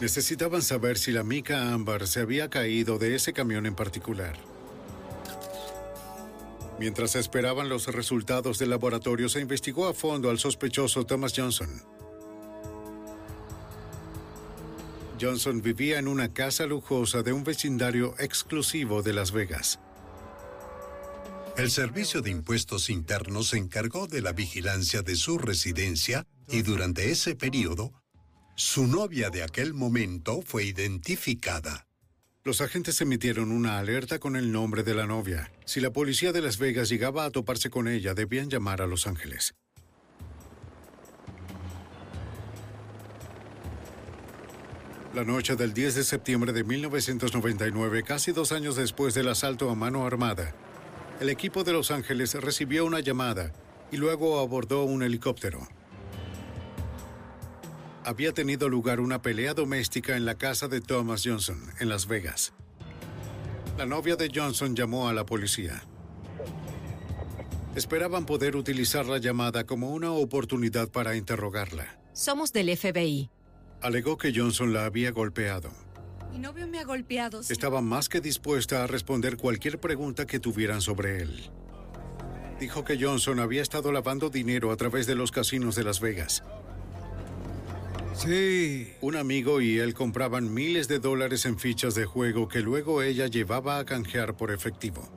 [0.00, 4.38] Necesitaban saber si la mica ámbar se había caído de ese camión en particular.
[6.78, 11.82] Mientras esperaban los resultados del laboratorio, se investigó a fondo al sospechoso Thomas Johnson.
[15.20, 19.80] Johnson vivía en una casa lujosa de un vecindario exclusivo de Las Vegas.
[21.56, 27.10] El Servicio de Impuestos Internos se encargó de la vigilancia de su residencia y durante
[27.10, 27.92] ese periodo,
[28.54, 31.86] su novia de aquel momento fue identificada.
[32.44, 35.52] Los agentes emitieron una alerta con el nombre de la novia.
[35.66, 39.06] Si la policía de Las Vegas llegaba a toparse con ella, debían llamar a Los
[39.06, 39.54] Ángeles.
[45.18, 49.74] La noche del 10 de septiembre de 1999, casi dos años después del asalto a
[49.74, 50.54] mano armada,
[51.18, 53.52] el equipo de Los Ángeles recibió una llamada
[53.90, 55.66] y luego abordó un helicóptero.
[58.04, 62.52] Había tenido lugar una pelea doméstica en la casa de Thomas Johnson, en Las Vegas.
[63.76, 65.82] La novia de Johnson llamó a la policía.
[67.74, 71.98] Esperaban poder utilizar la llamada como una oportunidad para interrogarla.
[72.12, 73.30] Somos del FBI.
[73.80, 75.70] Alegó que Johnson la había golpeado.
[76.32, 77.40] Mi novio me ha golpeado.
[77.40, 81.50] Estaba más que dispuesta a responder cualquier pregunta que tuvieran sobre él.
[82.58, 86.42] Dijo que Johnson había estado lavando dinero a través de los casinos de Las Vegas.
[88.14, 88.94] Sí.
[89.00, 93.28] Un amigo y él compraban miles de dólares en fichas de juego que luego ella
[93.28, 95.08] llevaba a canjear por efectivo.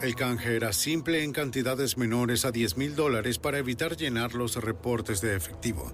[0.00, 4.56] El canje era simple en cantidades menores a 10 mil dólares para evitar llenar los
[4.56, 5.92] reportes de efectivo.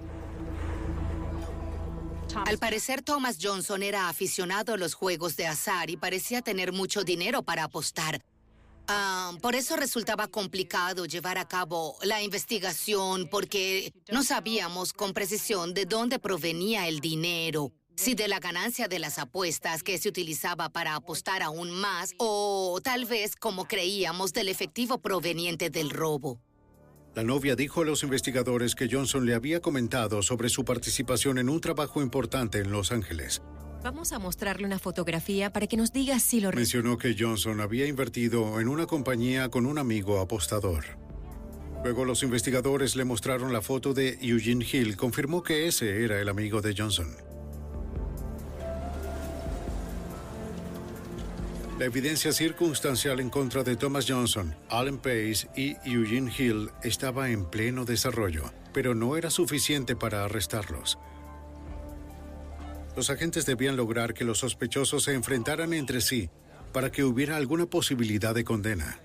[2.35, 7.03] Al parecer, Thomas Johnson era aficionado a los juegos de azar y parecía tener mucho
[7.03, 8.21] dinero para apostar.
[8.87, 15.73] Ah, por eso resultaba complicado llevar a cabo la investigación porque no sabíamos con precisión
[15.73, 17.71] de dónde provenía el dinero.
[17.95, 22.79] Si de la ganancia de las apuestas que se utilizaba para apostar aún más o
[22.83, 26.39] tal vez, como creíamos, del efectivo proveniente del robo.
[27.13, 31.49] La novia dijo a los investigadores que Johnson le había comentado sobre su participación en
[31.49, 33.41] un trabajo importante en Los Ángeles.
[33.83, 36.53] Vamos a mostrarle una fotografía para que nos diga si lo...
[36.53, 40.85] Mencionó que Johnson había invertido en una compañía con un amigo apostador.
[41.83, 44.95] Luego los investigadores le mostraron la foto de Eugene Hill.
[44.95, 47.07] Confirmó que ese era el amigo de Johnson.
[51.81, 57.49] La evidencia circunstancial en contra de Thomas Johnson, Alan Pace y Eugene Hill estaba en
[57.49, 60.99] pleno desarrollo, pero no era suficiente para arrestarlos.
[62.95, 66.29] Los agentes debían lograr que los sospechosos se enfrentaran entre sí
[66.71, 68.99] para que hubiera alguna posibilidad de condena.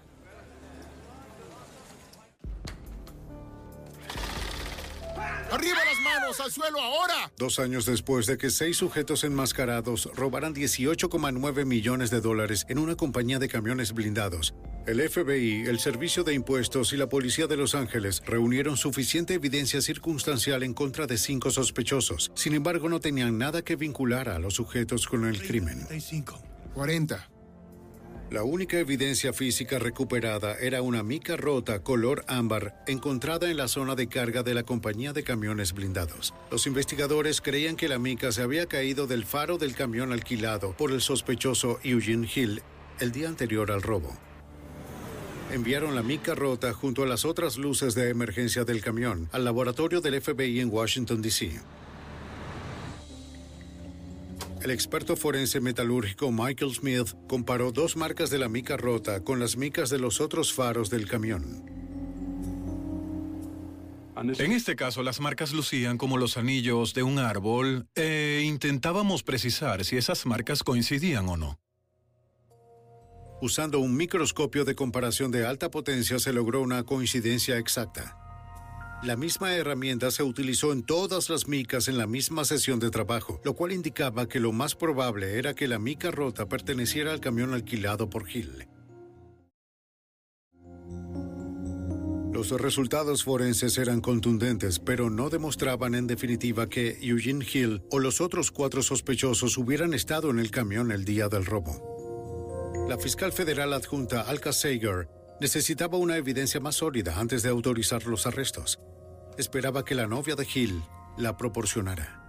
[6.57, 7.31] Suelo ahora!
[7.37, 12.97] Dos años después de que seis sujetos enmascarados robaran 18,9 millones de dólares en una
[12.97, 14.55] compañía de camiones blindados,
[14.87, 19.83] el FBI, el Servicio de Impuestos y la Policía de Los Ángeles reunieron suficiente evidencia
[19.83, 22.31] circunstancial en contra de cinco sospechosos.
[22.35, 25.87] Sin embargo, no tenían nada que vincular a los sujetos con el crimen.
[26.73, 27.36] 40.
[28.29, 33.95] La única evidencia física recuperada era una mica rota color ámbar encontrada en la zona
[33.95, 36.35] de carga de la compañía de camiones blindados.
[36.51, 40.91] Los investigadores creían que la mica se había caído del faro del camión alquilado por
[40.91, 42.63] el sospechoso Eugene Hill
[42.99, 44.13] el día anterior al robo.
[45.53, 50.01] Enviaron la mica rota junto a las otras luces de emergencia del camión al laboratorio
[50.01, 51.61] del FBI en Washington, D.C.
[54.63, 59.57] El experto forense metalúrgico Michael Smith comparó dos marcas de la mica rota con las
[59.57, 61.77] micas de los otros faros del camión.
[64.17, 69.85] En este caso, las marcas lucían como los anillos de un árbol e intentábamos precisar
[69.85, 71.61] si esas marcas coincidían o no.
[73.43, 78.26] Usando un microscopio de comparación de alta potencia se logró una coincidencia exacta.
[79.07, 83.41] La misma herramienta se utilizó en todas las micas en la misma sesión de trabajo,
[83.45, 87.55] lo cual indicaba que lo más probable era que la mica rota perteneciera al camión
[87.55, 88.67] alquilado por Hill.
[92.33, 98.21] Los resultados forenses eran contundentes, pero no demostraban en definitiva que Eugene Hill o los
[98.21, 102.85] otros cuatro sospechosos hubieran estado en el camión el día del robo.
[102.89, 105.09] La fiscal federal adjunta Alka Sager
[105.41, 108.81] necesitaba una evidencia más sólida antes de autorizar los arrestos.
[109.39, 110.83] Esperaba que la novia de Hill
[111.17, 112.23] la proporcionara.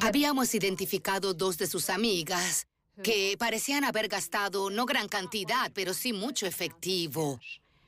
[0.00, 2.66] Habíamos identificado dos de sus amigas
[3.02, 7.40] que parecían haber gastado no gran cantidad, pero sí mucho efectivo.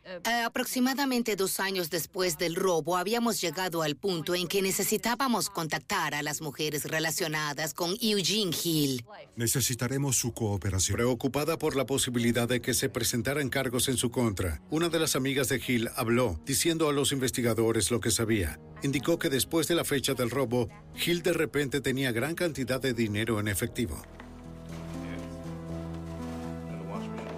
[0.07, 6.15] Eh, aproximadamente dos años después del robo, habíamos llegado al punto en que necesitábamos contactar
[6.15, 9.05] a las mujeres relacionadas con Eugene Hill.
[9.37, 10.97] Necesitaremos su cooperación.
[10.97, 15.17] Preocupada por la posibilidad de que se presentaran cargos en su contra, una de las
[15.17, 18.61] amigas de Hill habló, diciendo a los investigadores lo que sabía.
[18.83, 22.93] Indicó que después de la fecha del robo, Hill de repente tenía gran cantidad de
[22.93, 24.03] dinero en efectivo.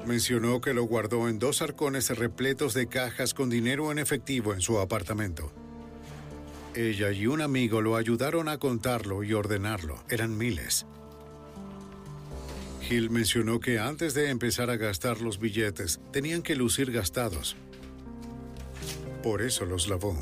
[0.07, 4.61] Mencionó que lo guardó en dos arcones repletos de cajas con dinero en efectivo en
[4.61, 5.50] su apartamento.
[6.76, 9.96] Ella y un amigo lo ayudaron a contarlo y ordenarlo.
[10.09, 10.86] Eran miles.
[12.88, 17.57] Hill mencionó que antes de empezar a gastar los billetes, tenían que lucir gastados.
[19.24, 20.16] Por eso los lavó.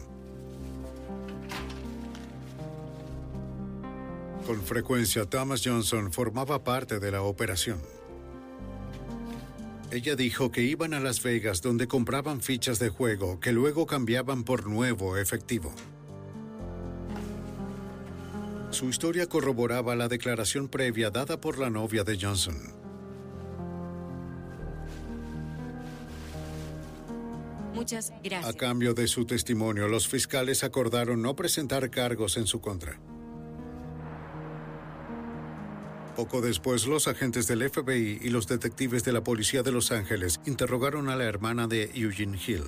[4.46, 7.80] Con frecuencia, Thomas Johnson formaba parte de la operación.
[9.94, 14.42] Ella dijo que iban a Las Vegas donde compraban fichas de juego que luego cambiaban
[14.42, 15.72] por nuevo efectivo.
[18.70, 22.56] Su historia corroboraba la declaración previa dada por la novia de Johnson.
[27.72, 28.52] Muchas gracias.
[28.52, 32.98] A cambio de su testimonio, los fiscales acordaron no presentar cargos en su contra.
[36.16, 40.40] Poco después, los agentes del FBI y los detectives de la Policía de Los Ángeles
[40.46, 42.62] interrogaron a la hermana de Eugene Hill.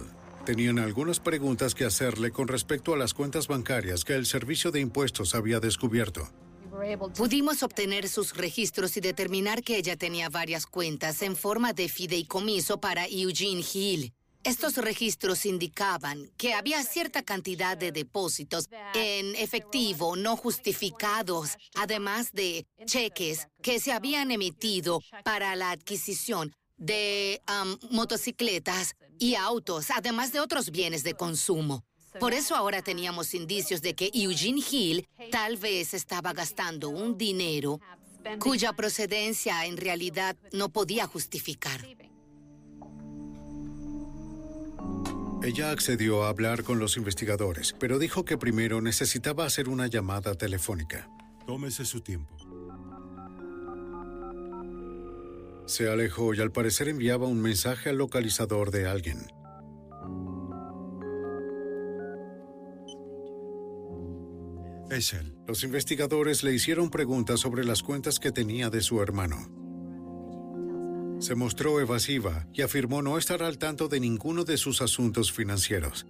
[0.45, 4.81] Tenían algunas preguntas que hacerle con respecto a las cuentas bancarias que el Servicio de
[4.81, 6.29] Impuestos había descubierto.
[7.17, 12.81] Pudimos obtener sus registros y determinar que ella tenía varias cuentas en forma de fideicomiso
[12.81, 14.13] para Eugene Hill.
[14.47, 22.65] Estos registros indicaban que había cierta cantidad de depósitos en efectivo no justificados, además de
[22.85, 27.43] cheques que se habían emitido para la adquisición de
[27.91, 31.85] motocicletas y autos, además de otros bienes de consumo.
[32.21, 37.81] Por eso ahora teníamos indicios de que Eugene Hill tal vez estaba gastando un dinero
[38.39, 41.85] cuya procedencia en realidad no podía justificar.
[45.43, 50.35] Ella accedió a hablar con los investigadores, pero dijo que primero necesitaba hacer una llamada
[50.35, 51.09] telefónica.
[51.47, 52.35] Tómese su tiempo.
[55.67, 59.19] Se alejó y al parecer enviaba un mensaje al localizador de alguien.
[64.91, 65.35] Es él.
[65.47, 69.66] Los investigadores le hicieron preguntas sobre las cuentas que tenía de su hermano.
[71.27, 76.07] Se mostró evasiva y afirmó no estar al tanto de ninguno de sus asuntos financieros.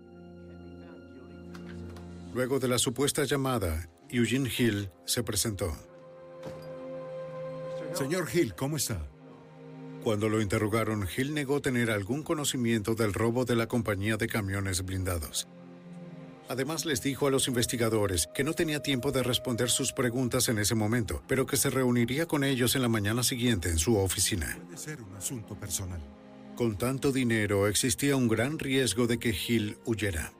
[2.34, 5.74] Luego de la supuesta llamada, Eugene Hill se presentó.
[7.94, 9.08] Señor Hill, ¿cómo está?
[10.04, 14.84] Cuando lo interrogaron, Hill negó tener algún conocimiento del robo de la compañía de camiones
[14.84, 15.48] blindados.
[16.49, 20.59] Además les dijo a los investigadores que no tenía tiempo de responder sus preguntas en
[20.59, 24.57] ese momento, pero que se reuniría con ellos en la mañana siguiente en su oficina.
[24.64, 26.01] Puede ser un asunto personal.
[26.55, 30.32] Con tanto dinero existía un gran riesgo de que Hill huyera.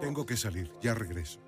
[0.00, 1.40] Tengo que salir, ya regreso.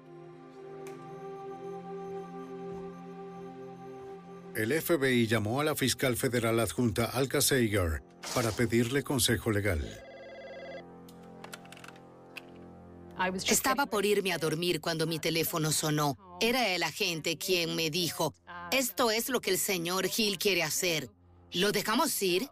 [4.54, 8.02] El FBI llamó a la fiscal federal adjunta Alka Seiger
[8.34, 10.07] para pedirle consejo legal.
[13.48, 16.16] Estaba por irme a dormir cuando mi teléfono sonó.
[16.40, 18.34] Era el agente quien me dijo,
[18.70, 21.10] esto es lo que el señor Hill quiere hacer.
[21.52, 22.48] ¿Lo dejamos ir?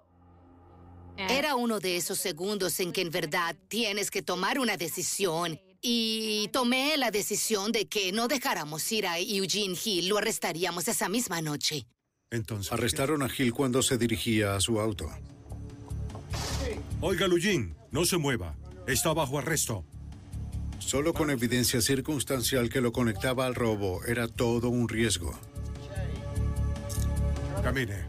[1.17, 5.59] Era uno de esos segundos en que en verdad tienes que tomar una decisión.
[5.81, 11.09] Y tomé la decisión de que no dejáramos ir a Eugene Hill, lo arrestaríamos esa
[11.09, 11.87] misma noche.
[12.31, 15.09] Entonces, arrestaron a Hill cuando se dirigía a su auto.
[17.01, 18.57] Oiga, Eugene, no se mueva.
[18.87, 19.85] Está bajo arresto.
[20.87, 25.37] Solo con evidencia circunstancial que lo conectaba al robo era todo un riesgo.
[27.61, 28.07] Camine.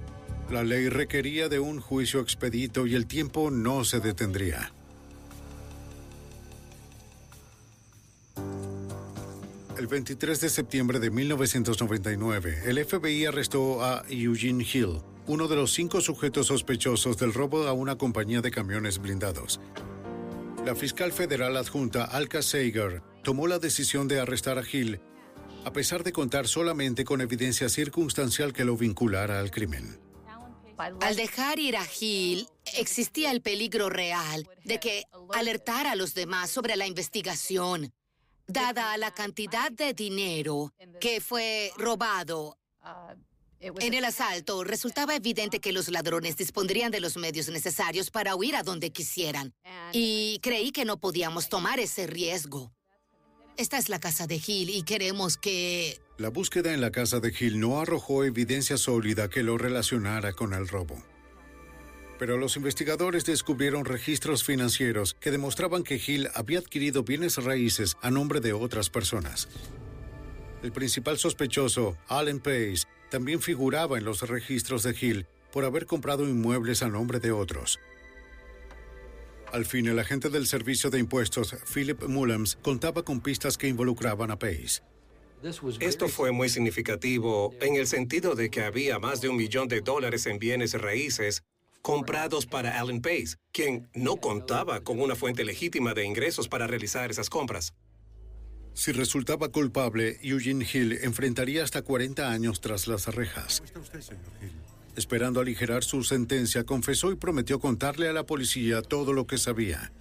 [0.52, 4.72] La ley requería de un juicio expedito y el tiempo no se detendría.
[9.76, 15.74] El 23 de septiembre de 1999, el FBI arrestó a Eugene Hill, uno de los
[15.74, 19.60] cinco sujetos sospechosos del robo a una compañía de camiones blindados.
[20.68, 25.00] La fiscal federal adjunta Alka Seiger tomó la decisión de arrestar a Hill,
[25.64, 29.98] a pesar de contar solamente con evidencia circunstancial que lo vinculara al crimen.
[30.78, 36.50] Al dejar ir a Hill, existía el peligro real de que alertara a los demás
[36.50, 37.94] sobre la investigación.
[38.46, 42.58] Dada la cantidad de dinero que fue robado
[43.60, 48.56] en el asalto, resultaba evidente que los ladrones dispondrían de los medios necesarios para huir
[48.56, 49.54] a donde quisieran.
[49.92, 52.72] Y creí que no podíamos tomar ese riesgo.
[53.58, 56.00] Esta es la casa de Hill y queremos que...
[56.18, 60.54] La búsqueda en la casa de Hill no arrojó evidencia sólida que lo relacionara con
[60.54, 61.04] el robo.
[62.20, 68.12] Pero los investigadores descubrieron registros financieros que demostraban que Hill había adquirido bienes raíces a
[68.12, 69.48] nombre de otras personas.
[70.64, 76.28] El principal sospechoso, Allen Pace, también figuraba en los registros de Hill por haber comprado
[76.28, 77.80] inmuebles a nombre de otros.
[79.52, 84.30] Al fin, el agente del Servicio de Impuestos, Philip Mullams, contaba con pistas que involucraban
[84.30, 84.82] a Pace.
[85.80, 89.82] Esto fue muy significativo en el sentido de que había más de un millón de
[89.82, 91.44] dólares en bienes raíces
[91.82, 97.10] comprados para Allen Pace, quien no contaba con una fuente legítima de ingresos para realizar
[97.12, 97.74] esas compras.
[98.78, 103.64] Si resultaba culpable, Eugene Hill enfrentaría hasta 40 años tras las rejas.
[104.96, 109.92] Esperando aligerar su sentencia, confesó y prometió contarle a la policía todo lo que sabía.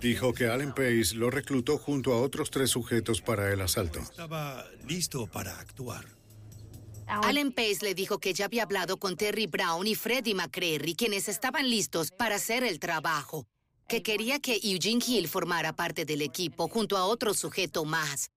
[0.00, 4.00] Dijo que Allen Pace lo reclutó junto a otros tres sujetos para el asalto.
[4.00, 6.06] Estaba listo para actuar.
[7.06, 11.28] Allen Pace le dijo que ya había hablado con Terry Brown y Freddie McCreary, quienes
[11.28, 13.46] estaban listos para hacer el trabajo,
[13.92, 18.30] que quería que Eugene Hill formara parte del equipo junto a otro sujeto más.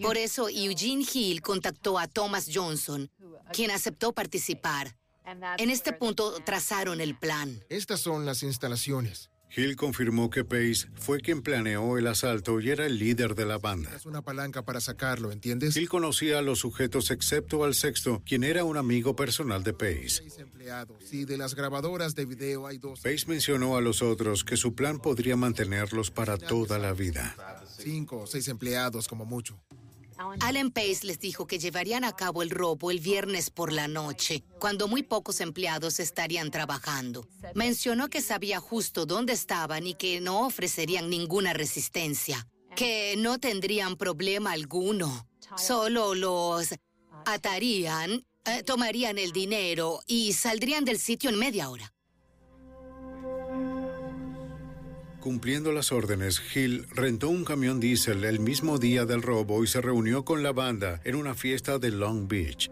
[0.00, 3.10] Por eso Eugene Hill contactó a Thomas Johnson,
[3.52, 4.96] quien aceptó participar.
[5.58, 7.64] En este punto trazaron el plan.
[7.68, 9.28] Estas son las instalaciones.
[9.54, 13.58] Hill confirmó que Pace fue quien planeó el asalto y era el líder de la
[13.58, 13.90] banda.
[13.94, 15.76] Es una palanca para sacarlo, ¿entiendes?
[15.76, 20.22] Hill conocía a los sujetos excepto al sexto, quien era un amigo personal de Pace.
[21.04, 23.00] Sí, de las grabadoras de video hay dos.
[23.00, 27.34] Pace mencionó a los otros que su plan podría mantenerlos para toda la vida.
[27.78, 29.58] Cinco o seis empleados como mucho.
[30.40, 34.42] Allen Pace les dijo que llevarían a cabo el robo el viernes por la noche,
[34.58, 37.28] cuando muy pocos empleados estarían trabajando.
[37.54, 43.96] Mencionó que sabía justo dónde estaban y que no ofrecerían ninguna resistencia, que no tendrían
[43.96, 45.28] problema alguno.
[45.56, 46.74] Solo los
[47.24, 51.92] atarían, eh, tomarían el dinero y saldrían del sitio en media hora.
[55.26, 59.80] Cumpliendo las órdenes, Hill rentó un camión diésel el mismo día del robo y se
[59.80, 62.70] reunió con la banda en una fiesta de Long Beach.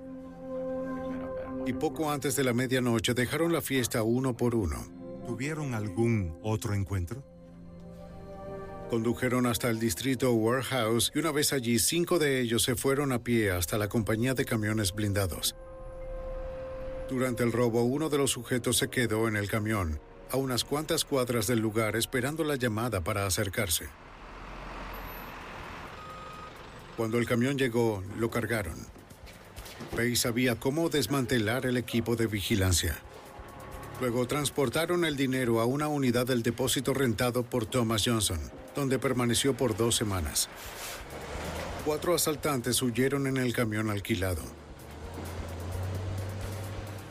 [1.66, 4.86] Y poco antes de la medianoche dejaron la fiesta uno por uno.
[5.26, 7.24] ¿Tuvieron algún otro encuentro?
[8.88, 13.24] Condujeron hasta el distrito Warehouse y una vez allí cinco de ellos se fueron a
[13.24, 15.56] pie hasta la compañía de camiones blindados.
[17.08, 19.98] Durante el robo, uno de los sujetos se quedó en el camión,
[20.30, 23.88] a unas cuantas cuadras del lugar esperando la llamada para acercarse.
[26.96, 28.76] Cuando el camión llegó, lo cargaron.
[29.96, 32.96] Pay sabía cómo desmantelar el equipo de vigilancia.
[34.00, 38.40] Luego transportaron el dinero a una unidad del depósito rentado por Thomas Johnson,
[38.74, 40.48] donde permaneció por dos semanas.
[41.84, 44.42] Cuatro asaltantes huyeron en el camión alquilado.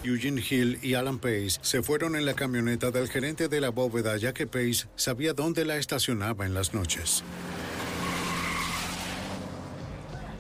[0.04, 4.18] Eugene Hill y Alan Pace se fueron en la camioneta del gerente de la bóveda
[4.18, 7.24] ya que Pace sabía dónde la estacionaba en las noches.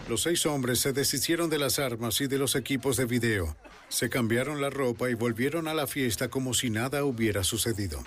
[0.10, 3.56] Los seis hombres se deshicieron de las armas y de los equipos de video.
[3.88, 8.04] Se cambiaron la ropa y volvieron a la fiesta como si nada hubiera sucedido.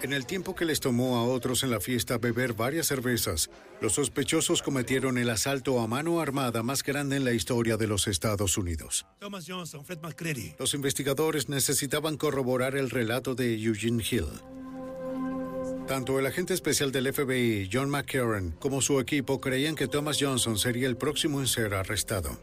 [0.00, 3.94] En el tiempo que les tomó a otros en la fiesta beber varias cervezas, los
[3.94, 8.56] sospechosos cometieron el asalto a mano armada más grande en la historia de los Estados
[8.56, 9.06] Unidos.
[9.18, 10.54] Thomas Johnson, Fred McCready.
[10.56, 14.28] Los investigadores necesitaban corroborar el relato de Eugene Hill.
[15.88, 20.58] Tanto el agente especial del FBI, John McCarran, como su equipo creían que Thomas Johnson
[20.58, 22.38] sería el próximo en ser arrestado.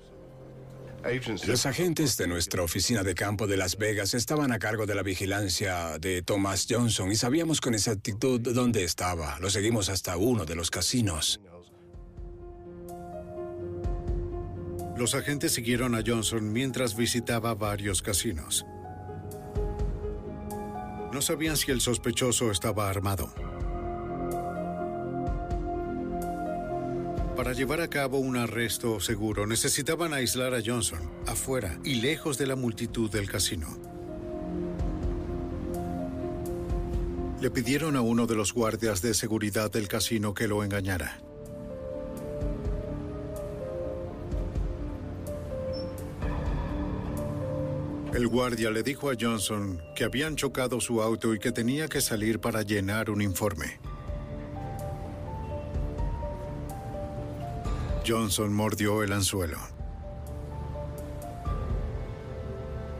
[1.45, 5.03] Los agentes de nuestra oficina de campo de Las Vegas estaban a cargo de la
[5.03, 9.37] vigilancia de Thomas Johnson y sabíamos con exactitud dónde estaba.
[9.39, 11.39] Lo seguimos hasta uno de los casinos.
[14.97, 18.65] Los agentes siguieron a Johnson mientras visitaba varios casinos.
[21.13, 23.31] No sabían si el sospechoso estaba armado.
[27.35, 32.47] Para llevar a cabo un arresto seguro necesitaban aislar a Johnson afuera y lejos de
[32.47, 33.67] la multitud del casino.
[37.41, 41.19] Le pidieron a uno de los guardias de seguridad del casino que lo engañara.
[48.13, 51.99] El guardia le dijo a Johnson que habían chocado su auto y que tenía que
[51.99, 53.77] salir para llenar un informe.
[58.07, 59.57] Johnson mordió el anzuelo.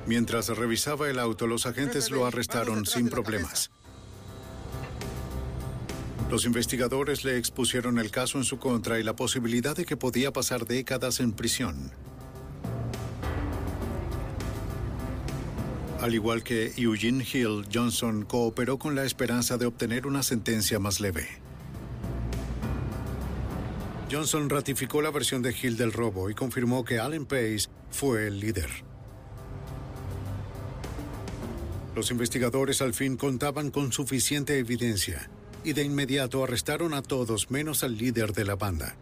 [0.08, 3.72] Mientras revisaba el auto, los agentes lo arrestaron sin problemas.
[6.30, 10.34] Los investigadores le expusieron el caso en su contra y la posibilidad de que podía
[10.34, 11.92] pasar décadas en prisión.
[16.02, 21.00] Al igual que Eugene Hill, Johnson cooperó con la esperanza de obtener una sentencia más
[21.00, 21.45] leve.
[24.16, 28.40] Johnson ratificó la versión de Hill del robo y confirmó que Allen Pace fue el
[28.40, 28.70] líder.
[31.94, 35.30] Los investigadores al fin contaban con suficiente evidencia
[35.66, 38.96] y de inmediato arrestaron a todos menos al líder de la banda.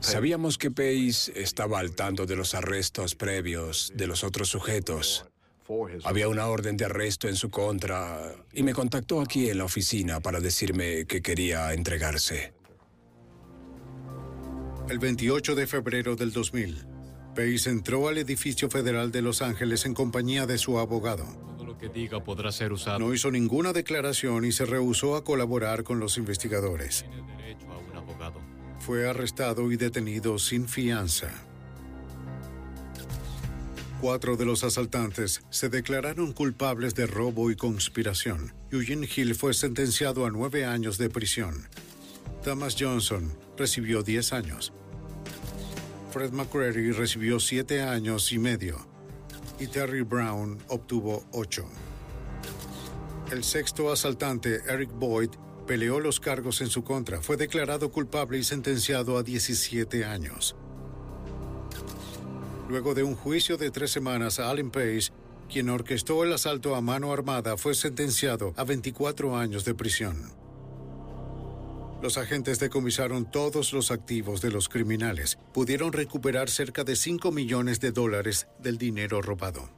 [0.00, 5.24] Sabíamos que Pace estaba al tanto de los arrestos previos de los otros sujetos.
[6.02, 10.18] Había una orden de arresto en su contra y me contactó aquí en la oficina
[10.18, 12.60] para decirme que quería entregarse.
[14.92, 16.84] El 28 de febrero del 2000,
[17.34, 21.24] Pace entró al edificio federal de Los Ángeles en compañía de su abogado.
[21.56, 22.98] Todo lo que diga podrá ser usado.
[22.98, 27.06] No hizo ninguna declaración y se rehusó a colaborar con los investigadores.
[27.08, 28.42] Tiene derecho a un abogado.
[28.80, 31.30] Fue arrestado y detenido sin fianza.
[34.02, 38.52] Cuatro de los asaltantes se declararon culpables de robo y conspiración.
[38.70, 41.66] Eugene Hill fue sentenciado a nueve años de prisión.
[42.44, 44.74] Thomas Johnson recibió diez años.
[46.12, 48.76] Fred McCreary recibió siete años y medio.
[49.58, 51.64] Y Terry Brown obtuvo ocho.
[53.30, 55.30] El sexto asaltante, Eric Boyd,
[55.66, 57.22] peleó los cargos en su contra.
[57.22, 60.54] Fue declarado culpable y sentenciado a 17 años.
[62.68, 65.12] Luego de un juicio de tres semanas, Allen Pace,
[65.50, 70.41] quien orquestó el asalto a mano armada, fue sentenciado a 24 años de prisión.
[72.02, 75.38] Los agentes decomisaron todos los activos de los criminales.
[75.54, 79.70] Pudieron recuperar cerca de 5 millones de dólares del dinero robado.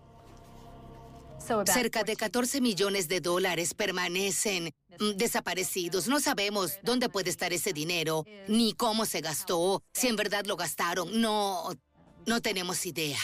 [1.66, 4.70] Cerca de 14 millones de dólares permanecen
[5.16, 6.08] desaparecidos.
[6.08, 10.56] No sabemos dónde puede estar ese dinero, ni cómo se gastó, si en verdad lo
[10.56, 11.20] gastaron.
[11.20, 11.74] No,
[12.24, 13.18] no tenemos idea.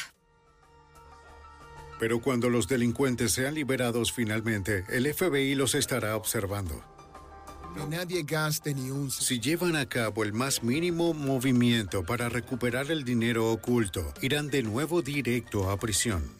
[1.99, 6.85] Pero cuando los delincuentes sean liberados finalmente, el FBI los estará observando.
[7.75, 9.11] Que nadie gaste ni un...
[9.11, 14.63] Si llevan a cabo el más mínimo movimiento para recuperar el dinero oculto, irán de
[14.63, 16.40] nuevo directo a prisión.